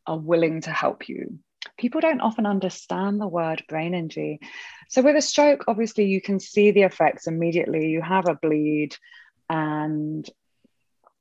[0.06, 1.38] are willing to help you.
[1.78, 4.40] People don't often understand the word brain injury.
[4.88, 7.88] So, with a stroke, obviously, you can see the effects immediately.
[7.88, 8.96] You have a bleed,
[9.48, 10.28] and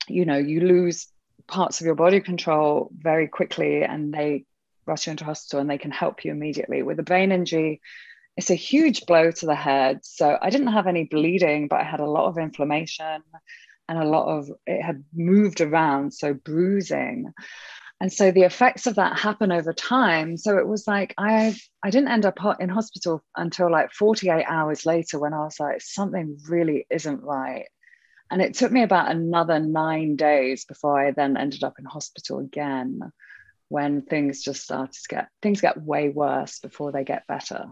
[0.08, 1.08] you know you lose
[1.47, 4.45] parts of your body control very quickly and they
[4.86, 7.82] rush you into hospital and they can help you immediately with a brain injury
[8.38, 11.84] it's a huge blow to the head so i didn't have any bleeding but i
[11.84, 13.21] had a lot of inflammation
[13.88, 17.32] and a lot of it had moved around so bruising
[18.01, 21.89] and so the effects of that happen over time so it was like i i
[21.89, 26.38] didn't end up in hospital until like 48 hours later when i was like something
[26.47, 27.65] really isn't right
[28.31, 32.39] and it took me about another nine days before I then ended up in hospital
[32.39, 33.12] again
[33.69, 37.67] when things just started to get things get way worse before they get better.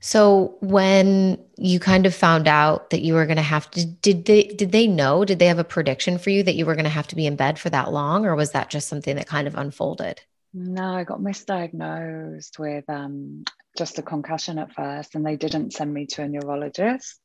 [0.00, 4.26] So when you kind of found out that you were going to have to did
[4.26, 6.84] they did they know did they have a prediction for you that you were going
[6.84, 9.26] to have to be in bed for that long or was that just something that
[9.26, 10.20] kind of unfolded?
[10.52, 13.44] No, I got misdiagnosed with um,
[13.76, 17.20] just a concussion at first and they didn't send me to a neurologist.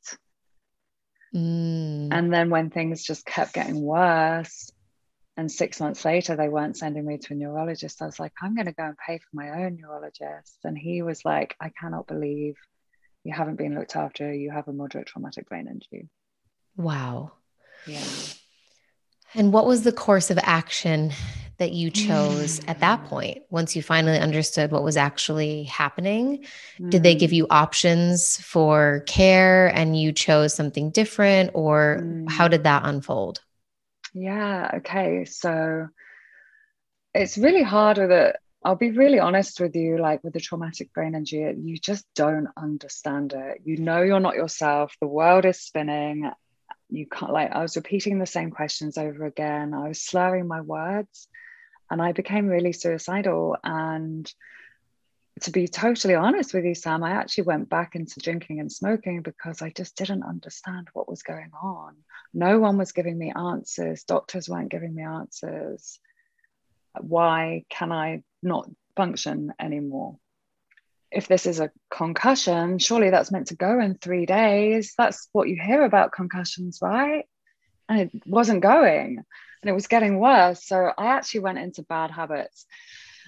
[1.34, 2.10] Mm.
[2.12, 4.69] And then when things just kept getting worse,
[5.37, 8.01] and six months later, they weren't sending me to a neurologist.
[8.01, 10.59] I was like, I'm going to go and pay for my own neurologist.
[10.63, 12.55] And he was like, I cannot believe
[13.23, 14.33] you haven't been looked after.
[14.33, 16.09] You have a moderate traumatic brain injury.
[16.75, 17.31] Wow.
[17.87, 18.03] Yeah.
[19.33, 21.13] And what was the course of action
[21.57, 22.69] that you chose mm.
[22.69, 26.43] at that point once you finally understood what was actually happening?
[26.77, 26.89] Mm.
[26.89, 27.35] Did they give mm.
[27.35, 32.29] you options for care and you chose something different, or mm.
[32.29, 33.39] how did that unfold?
[34.13, 35.26] Yeah, okay.
[35.26, 35.88] So
[37.13, 38.36] it's really hard with it.
[38.63, 42.47] I'll be really honest with you, like with the traumatic brain injury, you just don't
[42.56, 43.62] understand it.
[43.65, 46.30] You know, you're not yourself, the world is spinning.
[46.89, 49.74] You can't, like, I was repeating the same questions over again.
[49.74, 51.28] I was slurring my words
[51.89, 53.58] and I became really suicidal.
[53.63, 54.32] And
[55.41, 59.21] to be totally honest with you, Sam, I actually went back into drinking and smoking
[59.21, 61.95] because I just didn't understand what was going on.
[62.34, 65.99] No one was giving me answers, doctors weren't giving me answers.
[66.99, 70.17] Why can I not function anymore?
[71.12, 74.93] If this is a concussion, surely that's meant to go in three days.
[74.97, 77.25] That's what you hear about concussions, right?
[77.89, 79.17] And it wasn't going
[79.62, 80.65] and it was getting worse.
[80.65, 82.65] So I actually went into bad habits.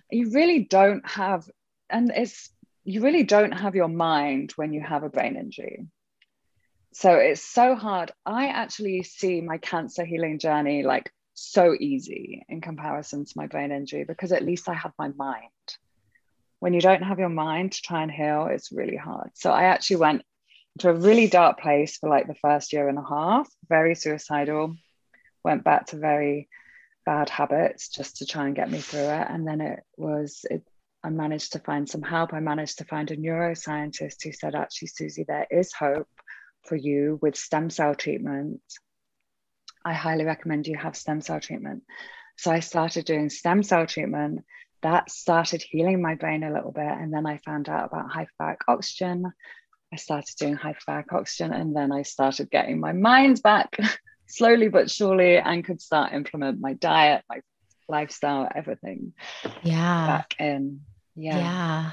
[0.09, 1.47] You really don't have,
[1.89, 2.49] and it's,
[2.83, 5.87] you really don't have your mind when you have a brain injury.
[6.93, 8.11] So it's so hard.
[8.25, 13.71] I actually see my cancer healing journey like so easy in comparison to my brain
[13.71, 15.49] injury because at least I have my mind.
[16.59, 19.31] When you don't have your mind to try and heal, it's really hard.
[19.33, 20.23] So I actually went
[20.79, 24.75] to a really dark place for like the first year and a half, very suicidal,
[25.43, 26.47] went back to very
[27.05, 29.27] bad habits just to try and get me through it.
[29.29, 30.63] And then it was, it,
[31.03, 32.33] I managed to find some help.
[32.33, 36.07] I managed to find a neuroscientist who said, actually, Suzy, there is hope
[36.63, 38.61] for you with stem cell treatment.
[39.85, 41.83] I highly recommend you have stem cell treatment.
[42.37, 44.45] So I started doing stem cell treatment.
[44.81, 46.85] That started healing my brain a little bit.
[46.85, 49.31] And then I found out about hyperbaric oxygen.
[49.91, 53.77] I started doing hyperbaric oxygen and then I started getting my mind back.
[54.33, 57.41] slowly but surely and could start implement my diet, my
[57.87, 59.13] lifestyle, everything.
[59.61, 60.07] Yeah.
[60.07, 60.81] Back in.
[61.15, 61.37] Yeah.
[61.37, 61.91] Yeah.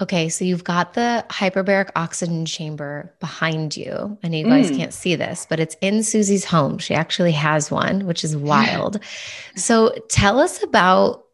[0.00, 0.28] Okay.
[0.28, 4.18] So you've got the hyperbaric oxygen chamber behind you.
[4.22, 4.76] I know you guys mm.
[4.76, 6.78] can't see this, but it's in Suzy's home.
[6.78, 9.00] She actually has one, which is wild.
[9.54, 11.24] so tell us about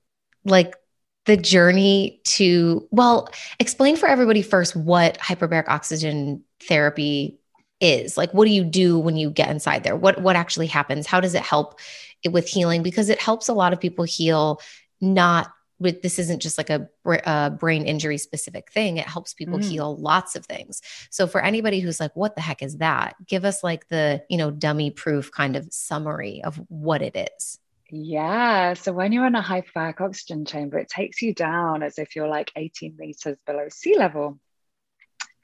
[0.45, 0.77] like
[1.25, 3.29] the journey to, well,
[3.59, 7.39] explain for everybody first what hyperbaric oxygen therapy
[7.81, 11.05] is like what do you do when you get inside there what what actually happens
[11.05, 11.81] how does it help
[12.23, 14.61] it with healing because it helps a lot of people heal
[15.01, 15.53] not
[15.83, 16.89] with this isn't just like a,
[17.27, 19.65] a brain injury specific thing it helps people mm.
[19.65, 20.81] heal lots of things
[21.11, 24.39] so for anybody who's like what the heck is that give us like the you
[24.39, 27.59] know dummy proof kind of summary of what it is
[27.95, 28.73] yeah.
[28.73, 32.27] So when you're in a hyperbaric oxygen chamber, it takes you down as if you're
[32.27, 34.41] like 18 meters below sea level.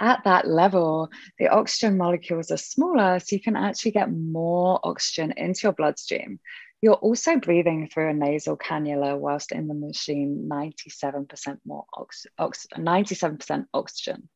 [0.01, 5.35] at that level, the oxygen molecules are smaller, so you can actually get more oxygen
[5.37, 6.41] into your bloodstream.
[6.81, 12.69] You're also breathing through a nasal cannula whilst in the machine 97% more ox- ox-
[12.77, 14.29] 97% oxygen.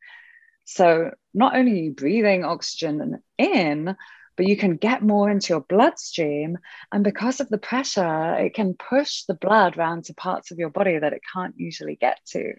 [0.64, 3.97] So not only are you breathing oxygen in,
[4.36, 6.59] but you can get more into your bloodstream.
[6.90, 10.70] And because of the pressure, it can push the blood around to parts of your
[10.70, 12.55] body that it can't usually get to.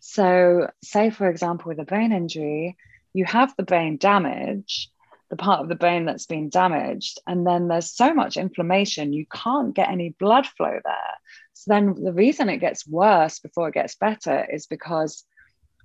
[0.00, 2.76] So, say, for example, with a brain injury,
[3.12, 4.90] you have the brain damage,
[5.30, 9.26] the part of the brain that's been damaged, and then there's so much inflammation, you
[9.32, 11.14] can't get any blood flow there.
[11.54, 15.24] So, then the reason it gets worse before it gets better is because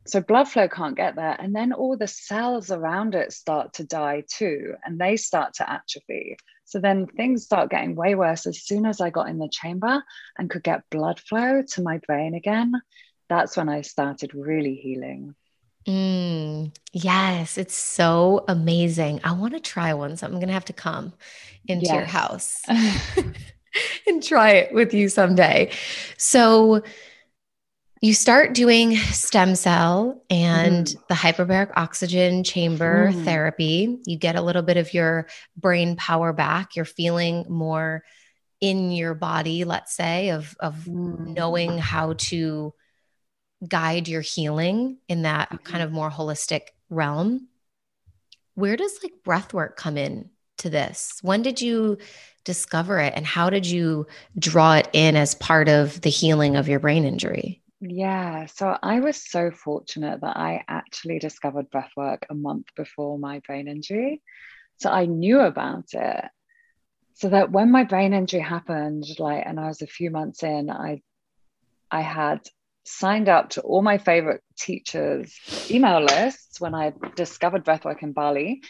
[0.08, 3.84] so blood flow can't get there and then all the cells around it start to
[3.84, 8.62] die too and they start to atrophy so then things start getting way worse as
[8.62, 10.04] soon as i got in the chamber
[10.38, 12.72] and could get blood flow to my brain again
[13.30, 15.36] that's when I started really healing.
[15.88, 19.22] Mm, yes, it's so amazing.
[19.24, 20.18] I want to try one.
[20.18, 21.14] So I'm going to have to come
[21.68, 21.94] into yes.
[21.94, 22.62] your house
[24.08, 25.72] and try it with you someday.
[26.18, 26.82] So
[28.02, 31.08] you start doing stem cell and mm.
[31.08, 33.24] the hyperbaric oxygen chamber mm.
[33.24, 34.00] therapy.
[34.06, 36.76] You get a little bit of your brain power back.
[36.76, 38.04] You're feeling more
[38.60, 41.36] in your body, let's say, of, of mm.
[41.36, 42.74] knowing how to
[43.68, 45.64] guide your healing in that mm-hmm.
[45.64, 47.48] kind of more holistic realm.
[48.56, 51.20] Where does like breath work come in to this?
[51.22, 51.98] When did you
[52.44, 56.70] discover it and how did you draw it in as part of the healing of
[56.70, 57.62] your brain injury?
[57.82, 63.20] Yeah so i was so fortunate that i actually discovered breath work a month before
[63.20, 64.22] my brain injury.
[64.78, 66.26] So i knew about it.
[67.16, 70.70] So that when my brain injury happened like and i was a few months in
[70.70, 71.02] i
[71.92, 72.42] i had
[72.86, 75.38] signed up to all my favorite teachers'
[75.70, 78.62] email lists when I discovered breathwork in Bali.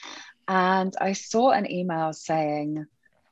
[0.47, 2.85] And I saw an email saying,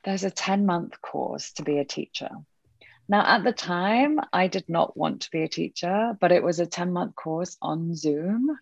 [0.04, 2.28] there's a 10 month course to be a teacher.
[3.08, 6.60] Now, at the time, I did not want to be a teacher, but it was
[6.60, 8.58] a 10 month course on Zoom.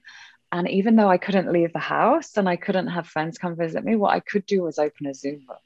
[0.51, 3.85] And even though I couldn't leave the house and I couldn't have friends come visit
[3.85, 5.59] me, what I could do was open a Zoom room.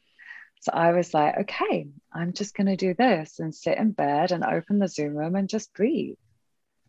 [0.61, 4.33] So I was like, okay, I'm just going to do this and sit in bed
[4.33, 6.17] and open the Zoom room and just breathe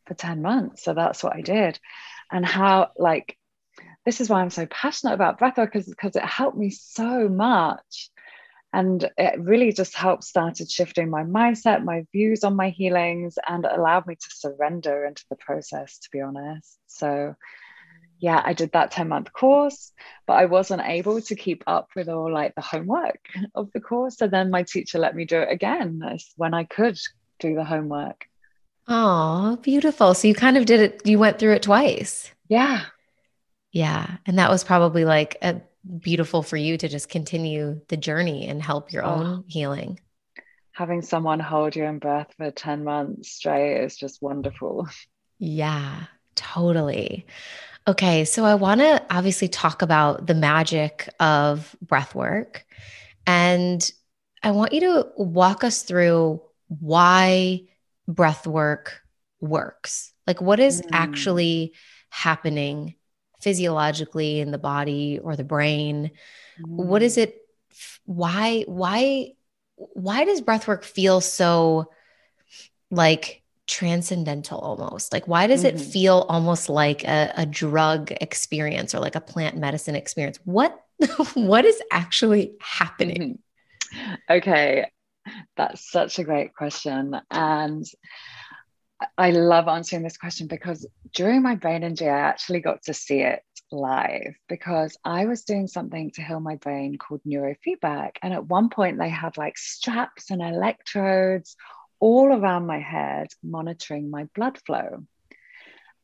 [0.07, 0.83] for 10 months.
[0.83, 1.79] So that's what I did.
[2.31, 3.37] And how, like,
[4.05, 8.09] this is why I'm so passionate about breathwork because it helped me so much.
[8.73, 13.65] And it really just helped started shifting my mindset, my views on my healings, and
[13.65, 16.77] allowed me to surrender into the process, to be honest.
[16.87, 17.35] So,
[18.19, 19.91] yeah, I did that 10 month course,
[20.25, 24.17] but I wasn't able to keep up with all like the homework of the course.
[24.17, 26.01] So then my teacher let me do it again
[26.35, 26.97] when I could
[27.39, 28.25] do the homework.
[28.87, 30.13] Oh, beautiful.
[30.13, 32.31] So you kind of did it, you went through it twice.
[32.47, 32.83] Yeah.
[33.71, 34.17] Yeah.
[34.25, 35.61] And that was probably like a
[35.99, 39.09] beautiful for you to just continue the journey and help your oh.
[39.09, 39.99] own healing.
[40.71, 44.87] Having someone hold you in breath for 10 months straight is just wonderful.
[45.39, 46.03] Yeah,
[46.35, 47.25] totally.
[47.87, 48.25] Okay.
[48.25, 52.65] So I want to obviously talk about the magic of breath work.
[53.25, 53.89] And
[54.43, 57.63] I want you to walk us through why
[58.07, 59.01] breath work
[59.39, 60.13] works.
[60.25, 60.89] Like, what is mm.
[60.91, 61.73] actually
[62.09, 62.95] happening
[63.41, 66.11] physiologically in the body or the brain?
[66.59, 66.85] Mm.
[66.85, 67.23] What is mm.
[67.23, 67.35] it?
[68.05, 69.33] Why, why,
[69.75, 71.91] why does breath work feel so
[72.89, 75.13] like transcendental almost?
[75.13, 75.77] Like, why does mm-hmm.
[75.77, 80.39] it feel almost like a, a drug experience or like a plant medicine experience?
[80.45, 80.79] What,
[81.35, 83.39] what is actually happening?
[83.93, 84.13] Mm-hmm.
[84.29, 84.85] Okay.
[85.55, 87.15] That's such a great question.
[87.31, 87.85] And
[89.17, 93.19] I love answering this question because during my brain injury, I actually got to see
[93.21, 98.11] it live because I was doing something to heal my brain called neurofeedback.
[98.23, 101.55] And at one point, they had like straps and electrodes
[101.99, 105.05] all around my head monitoring my blood flow.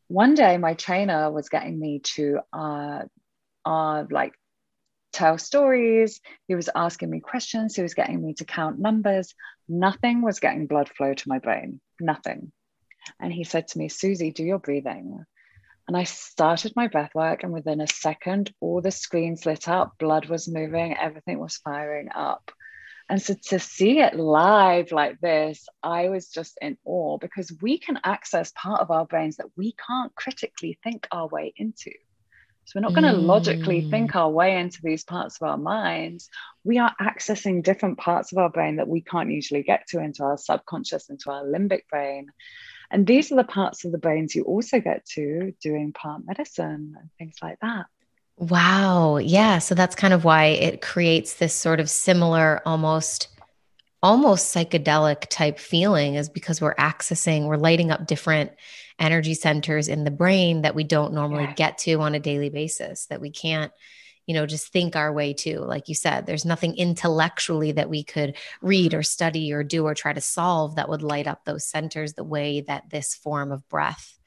[0.08, 3.04] One day, my trainer was getting me to uh,
[3.66, 4.34] uh, like
[5.14, 6.20] tell stories.
[6.48, 7.76] He was asking me questions.
[7.76, 9.34] He was getting me to count numbers.
[9.70, 11.80] Nothing was getting blood flow to my brain.
[12.02, 12.52] Nothing.
[13.20, 15.24] And he said to me, Suzy, do your breathing.
[15.88, 19.98] And I started my breath work, and within a second, all the screens lit up,
[20.00, 22.52] blood was moving, everything was firing up.
[23.10, 27.78] And so to see it live like this, I was just in awe because we
[27.78, 31.92] can access part of our brains that we can't critically think our way into.
[32.66, 33.26] So we're not going to mm.
[33.26, 36.30] logically think our way into these parts of our minds.
[36.64, 40.24] We are accessing different parts of our brain that we can't usually get to into
[40.24, 42.28] our subconscious, into our limbic brain.
[42.90, 46.96] And these are the parts of the brains you also get to doing plant medicine
[47.00, 47.88] and things like that.
[48.38, 49.18] Wow.
[49.18, 49.60] Yeah.
[49.60, 53.28] So that's kind of why it creates this sort of similar, almost
[54.02, 58.52] almost psychedelic type feeling is because we're accessing, we're lighting up different
[59.00, 61.54] energy centers in the brain that we don't normally yeah.
[61.54, 63.72] get to on a daily basis, that we can't,
[64.26, 65.60] you know, just think our way to.
[65.60, 69.94] Like you said, there's nothing intellectually that we could read or study or do or
[69.94, 73.68] try to solve that would light up those centers the way that this form of
[73.70, 74.18] breath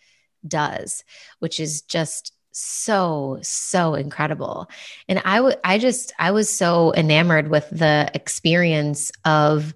[0.46, 1.04] does,
[1.38, 4.70] which is just so so incredible
[5.10, 9.74] and i would i just i was so enamored with the experience of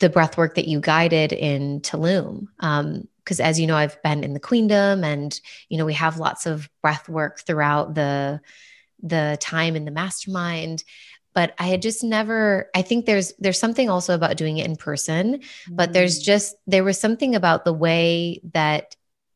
[0.00, 4.22] the breath work that you guided in tulum um because as you know i've been
[4.22, 8.40] in the queendom and you know we have lots of breath work throughout the
[9.02, 10.84] the time in the mastermind
[11.34, 14.76] but i had just never i think there's there's something also about doing it in
[14.76, 16.24] person but there's mm.
[16.24, 18.94] just there was something about the way that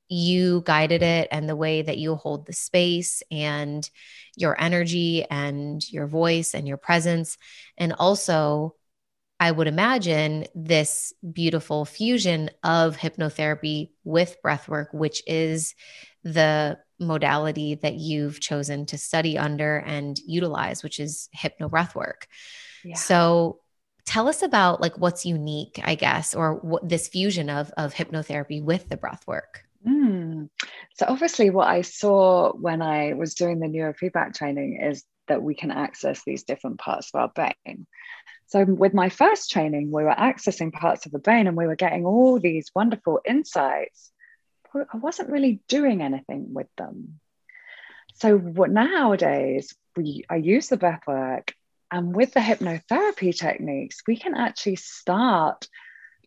[0.09, 3.89] you guided it and the way that you hold the space and
[4.36, 7.36] your energy and your voice and your presence.
[7.76, 8.74] And also,
[9.41, 15.74] I would imagine this beautiful fusion of hypnotherapy with breathwork, which is
[16.24, 22.24] the modality that you've chosen to study under and utilize, which is hypnobreathwork.
[22.84, 22.97] Yeah.
[22.97, 23.61] So
[24.05, 28.62] tell us about like what's unique, I guess, or what this fusion of of hypnotherapy
[28.62, 29.62] with the breathwork.
[29.86, 30.49] Mm.
[30.95, 35.55] So, obviously, what I saw when I was doing the neurofeedback training is that we
[35.55, 37.86] can access these different parts of our brain.
[38.49, 41.76] So, with my first training, we were accessing parts of the brain and we were
[41.76, 44.11] getting all these wonderful insights.
[44.74, 47.20] I wasn't really doing anything with them.
[48.14, 51.53] So, what nowadays we I use the breath work,
[51.90, 55.68] and with the hypnotherapy techniques, we can actually start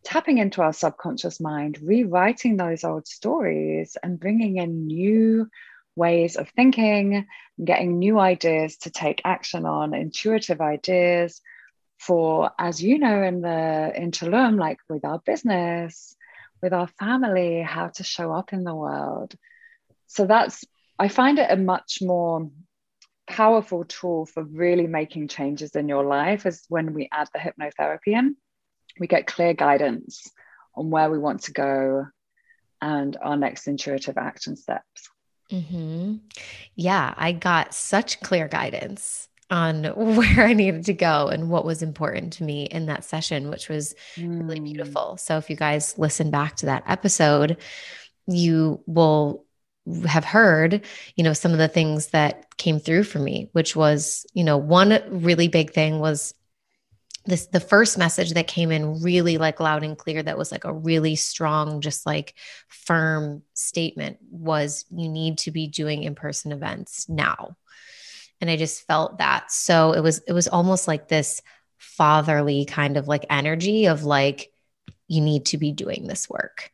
[0.03, 5.49] tapping into our subconscious mind, rewriting those old stories and bringing in new
[5.95, 7.25] ways of thinking,
[7.63, 11.41] getting new ideas to take action on, intuitive ideas
[12.05, 16.15] for, as you know, in the in Tulum, like with our business,
[16.61, 19.35] with our family, how to show up in the world.
[20.07, 20.63] So that's,
[20.99, 22.49] I find it a much more
[23.27, 28.13] powerful tool for really making changes in your life is when we add the hypnotherapy
[28.17, 28.35] in
[28.99, 30.29] we get clear guidance
[30.75, 32.07] on where we want to go
[32.81, 35.09] and our next intuitive action steps.
[35.51, 36.15] Mm-hmm.
[36.75, 41.83] Yeah, I got such clear guidance on where I needed to go and what was
[41.83, 44.39] important to me in that session, which was mm.
[44.39, 45.17] really beautiful.
[45.17, 47.57] So, if you guys listen back to that episode,
[48.27, 49.45] you will
[50.07, 50.85] have heard,
[51.15, 54.57] you know, some of the things that came through for me, which was, you know,
[54.57, 56.33] one really big thing was
[57.25, 60.65] this the first message that came in really like loud and clear that was like
[60.65, 62.33] a really strong just like
[62.67, 67.55] firm statement was you need to be doing in-person events now
[68.41, 71.41] and i just felt that so it was it was almost like this
[71.77, 74.51] fatherly kind of like energy of like
[75.07, 76.71] you need to be doing this work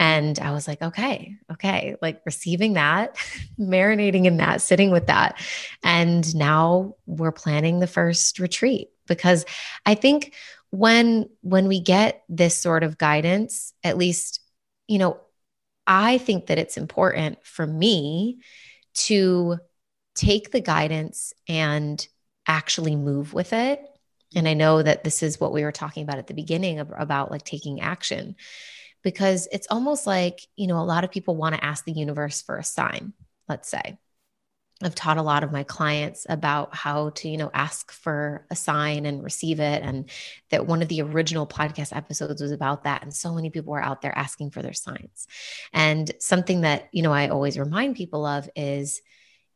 [0.00, 3.16] and I was like, okay, okay, like receiving that,
[3.60, 5.38] marinating in that, sitting with that.
[5.84, 9.44] And now we're planning the first retreat because
[9.84, 10.34] I think
[10.70, 14.40] when when we get this sort of guidance, at least,
[14.88, 15.20] you know,
[15.86, 18.38] I think that it's important for me
[18.94, 19.58] to
[20.14, 22.06] take the guidance and
[22.46, 23.80] actually move with it.
[23.80, 24.38] Mm-hmm.
[24.38, 27.30] And I know that this is what we were talking about at the beginning about
[27.30, 28.36] like taking action
[29.02, 32.42] because it's almost like, you know, a lot of people want to ask the universe
[32.42, 33.12] for a sign,
[33.48, 33.98] let's say.
[34.82, 38.56] I've taught a lot of my clients about how to, you know, ask for a
[38.56, 39.82] sign and receive it.
[39.82, 40.08] And
[40.50, 43.02] that one of the original podcast episodes was about that.
[43.02, 45.26] And so many people were out there asking for their signs.
[45.74, 49.02] And something that, you know, I always remind people of is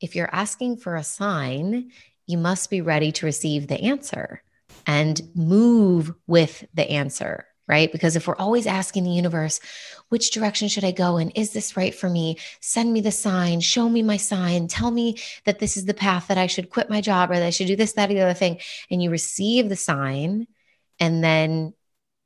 [0.00, 1.90] if you're asking for a sign,
[2.26, 4.42] you must be ready to receive the answer
[4.86, 7.90] and move with the answer right?
[7.90, 9.60] Because if we're always asking the universe,
[10.08, 11.30] which direction should I go in?
[11.30, 12.36] Is this right for me?
[12.60, 16.28] Send me the sign, show me my sign, tell me that this is the path
[16.28, 18.20] that I should quit my job or that I should do this, that, or the
[18.20, 18.60] other thing.
[18.90, 20.46] And you receive the sign
[21.00, 21.72] and then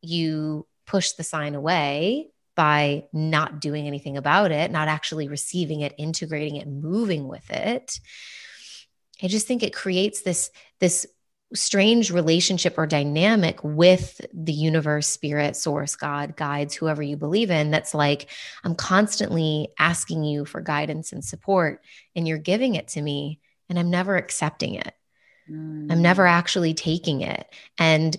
[0.01, 5.95] you push the sign away by not doing anything about it, not actually receiving it,
[5.97, 8.01] integrating it, moving with it.
[9.23, 10.51] I just think it creates this
[10.81, 11.07] this
[11.55, 17.71] strange relationship or dynamic with the universe, spirit, source, God, guides, whoever you believe in,
[17.71, 18.29] that's like,
[18.65, 21.81] I'm constantly asking you for guidance and support,
[22.17, 23.39] and you're giving it to me,
[23.69, 24.93] and I'm never accepting it.
[25.49, 25.93] Mm.
[25.93, 27.47] I'm never actually taking it.
[27.79, 28.17] And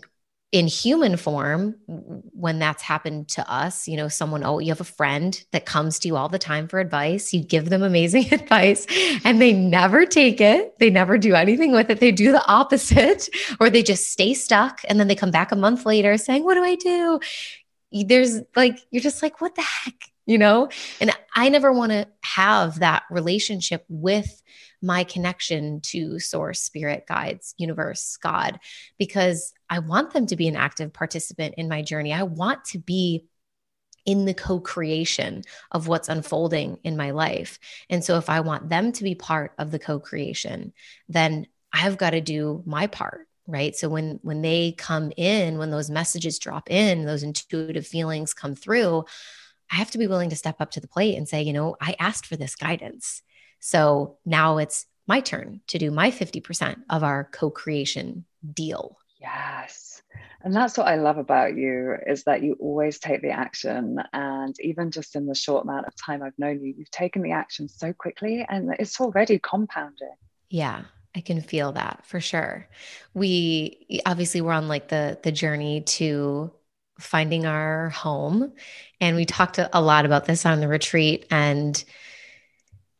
[0.51, 4.85] in human form, when that's happened to us, you know, someone, oh, you have a
[4.85, 7.33] friend that comes to you all the time for advice.
[7.33, 8.87] You give them amazing advice
[9.23, 10.79] and they never take it.
[10.79, 11.99] They never do anything with it.
[11.99, 13.29] They do the opposite
[13.59, 14.81] or they just stay stuck.
[14.89, 17.19] And then they come back a month later saying, what do I do?
[17.91, 19.95] There's like, you're just like, what the heck?
[20.25, 20.69] You know?
[20.99, 24.41] And I never want to have that relationship with
[24.81, 28.59] my connection to source, spirit, guides, universe, God,
[28.97, 32.13] because I want them to be an active participant in my journey.
[32.13, 33.25] I want to be
[34.05, 37.59] in the co creation of what's unfolding in my life.
[37.89, 40.73] And so, if I want them to be part of the co creation,
[41.07, 45.71] then I've got to do my part right so when when they come in when
[45.71, 49.03] those messages drop in those intuitive feelings come through
[49.71, 51.75] i have to be willing to step up to the plate and say you know
[51.81, 53.23] i asked for this guidance
[53.59, 58.98] so now it's my turn to do my 50% of our co creation deal.
[59.19, 60.01] Yes.
[60.41, 64.01] And that's what I love about you is that you always take the action.
[64.13, 67.33] And even just in the short amount of time I've known you, you've taken the
[67.33, 70.15] action so quickly and it's already compounding.
[70.49, 70.83] Yeah.
[71.15, 72.69] I can feel that for sure.
[73.13, 76.51] We obviously we're on like the the journey to
[76.99, 78.53] finding our home
[79.01, 81.83] and we talked a lot about this on the retreat and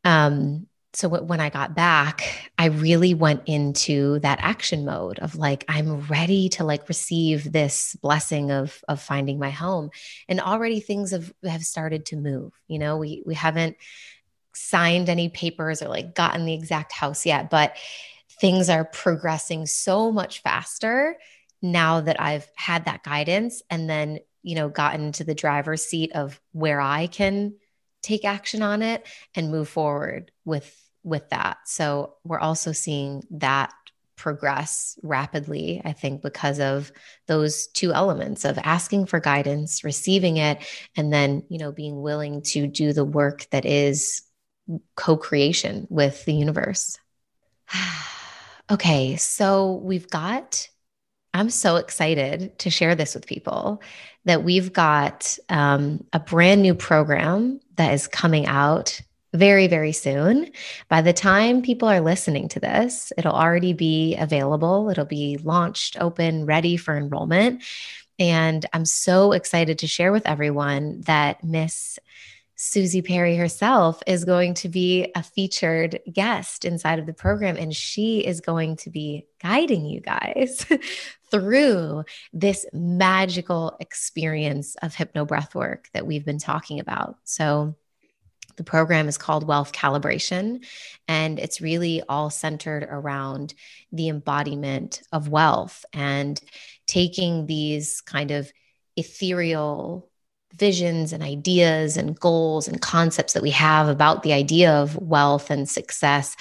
[0.03, 5.63] um, so when I got back, I really went into that action mode of like,
[5.67, 9.91] I'm ready to like receive this blessing of of finding my home.
[10.27, 12.53] And already things have have started to move.
[12.67, 13.77] You know, we we haven't
[14.55, 17.77] signed any papers or like gotten the exact house yet, but
[18.41, 21.17] things are progressing so much faster
[21.61, 26.13] now that I've had that guidance and then, you know, gotten to the driver's seat
[26.13, 27.55] of where I can
[28.02, 31.58] take action on it and move forward with with that.
[31.66, 33.74] So we're also seeing that
[34.20, 36.91] progress rapidly i think because of
[37.28, 40.60] those two elements of asking for guidance receiving it
[40.97, 44.22] and then you know being willing to do the work that is
[44.95, 47.00] co-creation with the universe.
[48.72, 50.68] Okay so we've got
[51.34, 53.82] I'm so excited to share this with people
[54.26, 58.99] that we've got um, a brand new program that is coming out
[59.34, 60.51] very, very soon.
[60.89, 64.89] By the time people are listening to this, it'll already be available.
[64.89, 67.63] It'll be launched, open, ready for enrollment.
[68.19, 71.99] And I'm so excited to share with everyone that Miss
[72.62, 77.74] Suzy Perry herself is going to be a featured guest inside of the program, and
[77.74, 80.66] she is going to be guiding you guys
[81.32, 82.03] through
[82.34, 87.16] this magical experience of hypno breath work that we've been talking about.
[87.24, 87.76] So,
[88.57, 90.66] the program is called Wealth Calibration,
[91.07, 93.53] and it's really all centered around
[93.93, 96.41] the embodiment of wealth and
[96.88, 98.51] taking these kind of
[98.97, 100.09] ethereal
[100.56, 105.50] visions and ideas and goals and concepts that we have about the idea of wealth
[105.50, 106.36] and success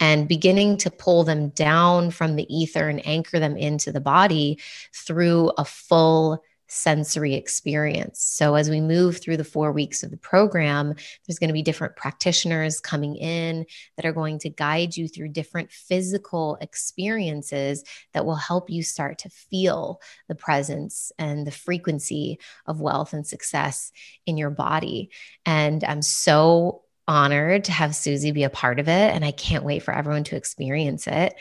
[0.00, 4.58] and beginning to pull them down from the ether and anchor them into the body
[4.94, 8.22] through a full sensory experience.
[8.22, 10.94] So, as we move through the four weeks of the program,
[11.26, 13.66] there's going to be different practitioners coming in
[13.96, 17.82] that are going to guide you through different physical experiences
[18.14, 23.26] that will help you start to feel the presence and the frequency of wealth and
[23.26, 23.90] success
[24.24, 25.10] in your body.
[25.44, 29.12] And I'm so honored to have Suzy be a part of it.
[29.12, 31.34] And I can't wait for everyone to experience it.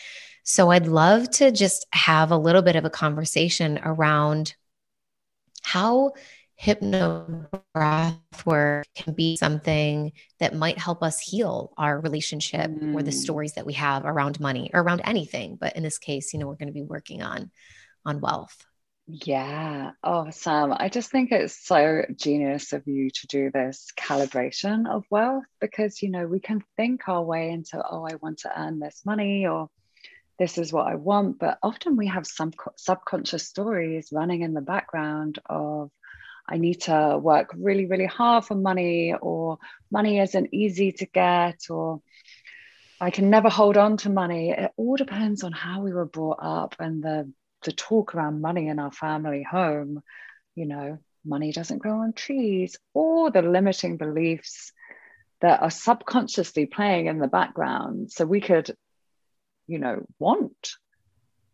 [0.43, 4.55] So, I'd love to just have a little bit of a conversation around
[5.69, 6.13] how
[6.55, 7.45] hypno
[7.75, 12.95] breath work can be something that might help us heal our relationship mm.
[12.95, 13.21] or the mm.
[13.21, 16.47] stories that we have around money or around anything but in this case you know
[16.47, 17.51] we're going to be working on
[18.03, 18.65] on wealth
[19.05, 24.89] yeah oh sam i just think it's so genius of you to do this calibration
[24.89, 28.51] of wealth because you know we can think our way into oh i want to
[28.59, 29.69] earn this money or
[30.39, 31.37] this is what I want.
[31.37, 35.91] But often we have some subconscious stories running in the background of,
[36.47, 39.59] I need to work really, really hard for money, or
[39.91, 42.01] money isn't easy to get, or
[42.99, 44.49] I can never hold on to money.
[44.49, 47.31] It all depends on how we were brought up and the,
[47.63, 50.01] the talk around money in our family home.
[50.55, 54.71] You know, money doesn't grow on trees, or the limiting beliefs
[55.41, 58.11] that are subconsciously playing in the background.
[58.11, 58.75] So we could
[59.69, 60.71] you know want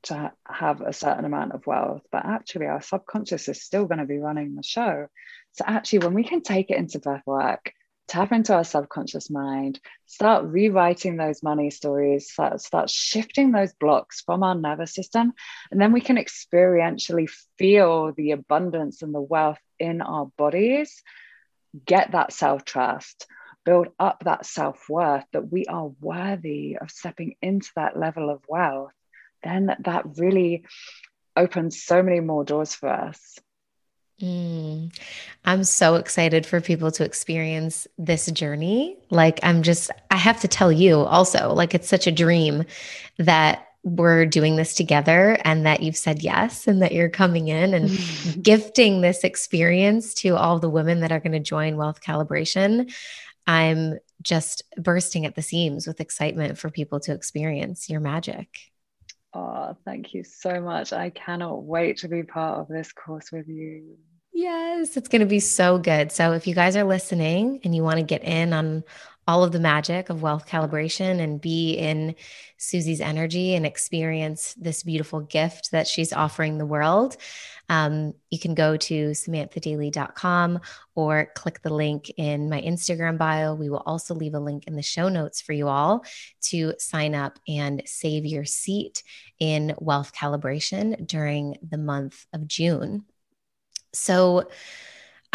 [0.04, 4.06] to have a certain amount of wealth but actually our subconscious is still going to
[4.06, 5.08] be running the show
[5.54, 7.74] so actually when we can take it into breath work
[8.08, 14.22] tap into our subconscious mind, start rewriting those money stories, start, start shifting those blocks
[14.22, 15.34] from our nervous system.
[15.72, 21.02] And then we can experientially feel the abundance and the wealth in our bodies,
[21.86, 23.28] get that self trust,
[23.66, 28.42] build up that self worth that we are worthy of stepping into that level of
[28.48, 28.92] wealth.
[29.44, 30.66] Then that really
[31.36, 33.40] opens so many more doors for us.
[34.22, 34.98] Mm.
[35.44, 38.98] I'm so excited for people to experience this journey.
[39.10, 42.64] Like, I'm just, I have to tell you also, like, it's such a dream
[43.18, 47.74] that we're doing this together and that you've said yes and that you're coming in
[47.74, 47.92] and
[48.42, 52.92] gifting this experience to all the women that are going to join Wealth Calibration.
[53.48, 58.48] I'm just bursting at the seams with excitement for people to experience your magic.
[59.34, 60.94] Oh, thank you so much.
[60.94, 63.98] I cannot wait to be part of this course with you.
[64.32, 66.12] Yes, it's going to be so good.
[66.12, 68.84] So, if you guys are listening and you want to get in on
[69.28, 72.16] all of the magic of wealth calibration and be in
[72.58, 77.18] Suzy's energy and experience this beautiful gift that she's offering the world,
[77.70, 80.60] um, you can go to samanthadaily.com
[80.94, 83.56] or click the link in my Instagram bio.
[83.56, 86.06] We will also leave a link in the show notes for you all
[86.44, 89.04] to sign up and save your seat
[89.40, 93.06] in wealth calibration during the month of June.
[93.94, 94.50] So,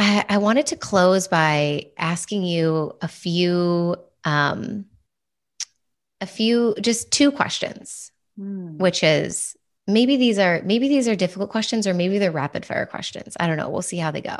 [0.00, 4.86] I, I wanted to close by asking you a few, um,
[6.22, 8.78] a few, just two questions, mm.
[8.78, 9.56] which is
[9.92, 13.36] maybe these are maybe these are difficult questions or maybe they're rapid fire questions.
[13.38, 13.68] I don't know.
[13.68, 14.38] We'll see how they go.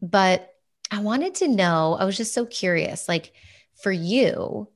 [0.00, 0.54] But
[0.90, 3.32] I wanted to know, I was just so curious, like
[3.74, 4.68] for you,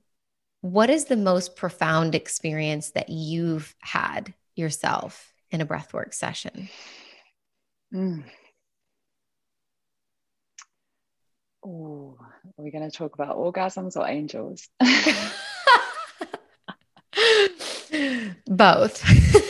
[0.61, 6.69] what is the most profound experience that you've had yourself in a breathwork session?
[7.95, 8.25] Mm.
[11.65, 12.17] Oh,
[12.59, 14.69] are we going to talk about orgasms or angels?
[18.47, 19.45] Both.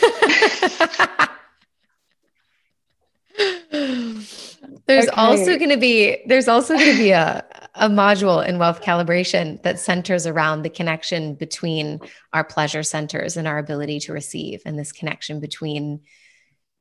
[4.91, 5.21] there's okay.
[5.21, 9.63] also going to be there's also going to be a a module in wealth calibration
[9.63, 12.01] that centers around the connection between
[12.33, 16.01] our pleasure centers and our ability to receive and this connection between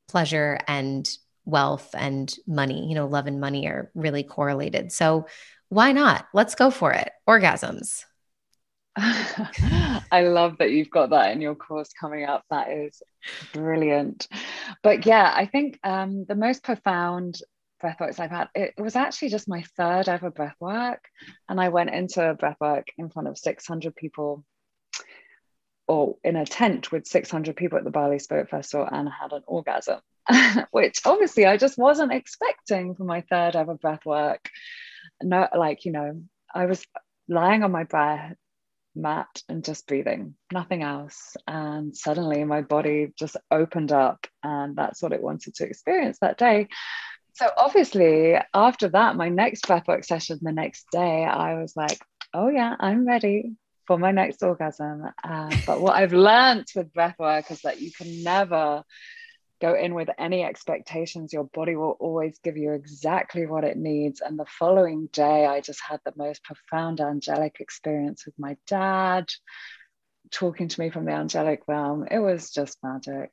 [0.07, 1.09] pleasure and
[1.45, 2.87] wealth and money.
[2.87, 4.91] You know, love and money are really correlated.
[4.91, 5.27] So
[5.69, 6.27] why not?
[6.33, 7.11] Let's go for it.
[7.27, 8.05] Orgasms.
[8.97, 12.43] I love that you've got that in your course coming up.
[12.49, 13.01] That is
[13.53, 14.27] brilliant.
[14.81, 17.39] But yeah, I think um, the most profound
[17.83, 20.99] breathworks I've had, it was actually just my third ever breathwork.
[21.47, 24.43] And I went into a breathwork in front of 600 people
[25.87, 29.43] or in a tent with 600 people at the Bali Spirit Festival and had an
[29.47, 29.99] orgasm.
[30.71, 34.49] which obviously I just wasn't expecting for my third ever breath work.
[35.21, 36.21] No, like, you know,
[36.53, 36.85] I was
[37.27, 38.35] lying on my breath
[38.95, 41.35] mat and just breathing, nothing else.
[41.47, 46.37] And suddenly my body just opened up, and that's what it wanted to experience that
[46.37, 46.67] day.
[47.39, 51.97] So obviously, after that, my next breathwork session the next day, I was like,
[52.33, 53.53] oh yeah, I'm ready
[53.87, 55.05] for my next orgasm.
[55.23, 58.83] Uh, but what I've learned with breathwork is that you can never
[59.61, 61.31] go in with any expectations.
[61.31, 64.19] Your body will always give you exactly what it needs.
[64.19, 69.29] And the following day, I just had the most profound angelic experience with my dad
[70.29, 72.05] talking to me from the angelic realm.
[72.11, 73.31] It was just magic.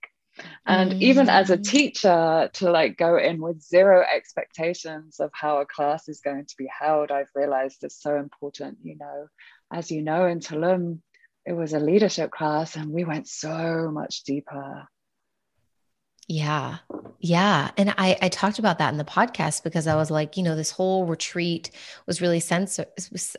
[0.66, 1.02] And mm.
[1.02, 6.08] even as a teacher, to like go in with zero expectations of how a class
[6.08, 8.78] is going to be held, I've realized it's so important.
[8.82, 9.26] You know,
[9.72, 11.00] as you know, in Tulum,
[11.44, 14.88] it was a leadership class and we went so much deeper
[16.28, 16.78] yeah.
[17.20, 17.70] Yeah.
[17.76, 20.56] And I, I talked about that in the podcast because I was like, you know,
[20.56, 21.70] this whole retreat
[22.06, 22.86] was really censor,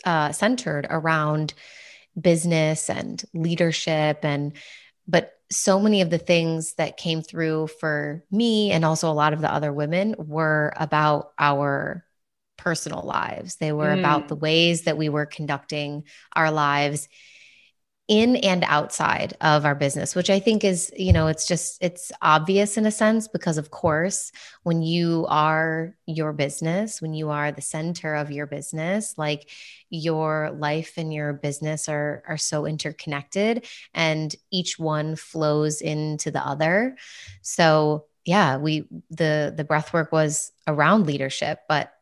[0.06, 1.54] uh, centered around
[2.20, 4.20] business and leadership.
[4.24, 4.54] And,
[5.08, 9.34] but so many of the things that came through for me and also a lot
[9.34, 12.05] of the other women were about our
[12.58, 13.55] personal lives.
[13.55, 13.99] They were mm.
[13.99, 16.03] about the ways that we were conducting
[16.36, 17.08] our lives
[18.08, 22.12] in and outside of our business which i think is you know it's just it's
[22.22, 24.32] obvious in a sense because of course
[24.64, 29.49] when you are your business when you are the center of your business like
[29.89, 36.45] your life and your business are are so interconnected and each one flows into the
[36.45, 36.97] other.
[37.41, 41.93] So yeah we the the breath work was around leadership but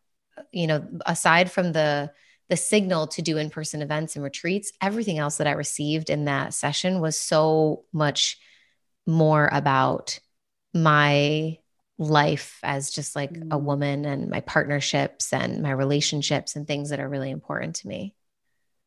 [0.51, 2.11] you know aside from the
[2.49, 6.25] the signal to do in person events and retreats, everything else that I received in
[6.25, 8.37] that session was so much
[9.07, 10.19] more about
[10.73, 11.57] my
[11.97, 13.47] life as just like mm.
[13.51, 17.87] a woman and my partnerships and my relationships and things that are really important to
[17.87, 18.13] me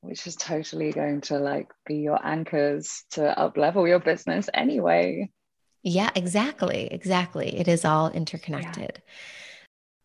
[0.01, 5.29] which is totally going to like be your anchors to up level your business anyway
[5.83, 9.13] yeah exactly exactly it is all interconnected yeah.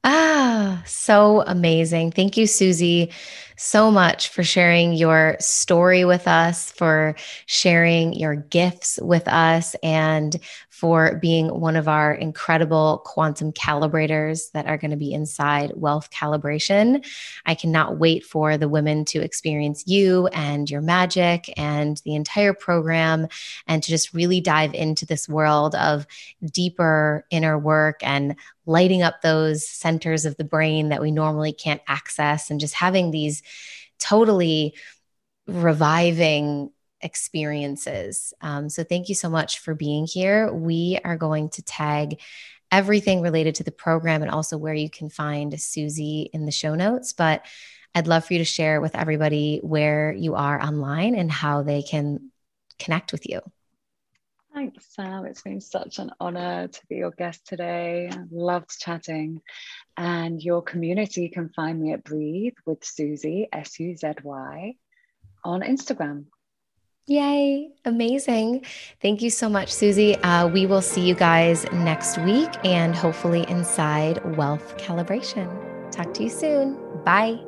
[0.04, 2.12] Ah, so amazing.
[2.12, 3.12] Thank you, Suzy,
[3.56, 10.36] so much for sharing your story with us, for sharing your gifts with us, and
[10.84, 16.10] for being one of our incredible quantum calibrators that are going to be inside Wealth
[16.12, 17.06] Calibration.
[17.46, 22.54] I cannot wait for the women to experience you and your magic and the entire
[22.54, 23.30] program
[23.66, 26.06] and to just really dive into this world of
[26.52, 31.82] deeper inner work and lighting up those centers of the brain that we normally can't
[31.88, 33.42] access and just having these
[34.00, 34.76] totally
[35.48, 36.72] reviving
[37.04, 38.34] experiences.
[38.42, 40.52] Um, so, thank you so much for being here.
[40.52, 42.20] We are going to tag
[42.72, 46.74] everything related to the program and also where you can find Suzy in the show
[46.74, 47.14] notes.
[47.14, 47.46] But
[47.94, 51.84] I'd love for you to share with everybody where you are online and how they
[51.84, 52.32] can
[52.80, 53.42] connect with you.
[54.54, 55.26] Thanks, Sam.
[55.26, 58.12] It's been such an honor to be your guest today.
[58.32, 59.42] Loved chatting.
[59.98, 64.76] And your community can find me at Breathe with Suzy, S U Z Y,
[65.44, 66.26] on Instagram.
[67.06, 67.70] Yay.
[67.86, 68.66] Amazing.
[69.02, 70.16] Thank you so much, Suzy.
[70.18, 75.50] Uh, we will see you guys next week and hopefully inside Wealth Calibration.
[75.92, 76.78] Talk to you soon.
[77.04, 77.40] Bye.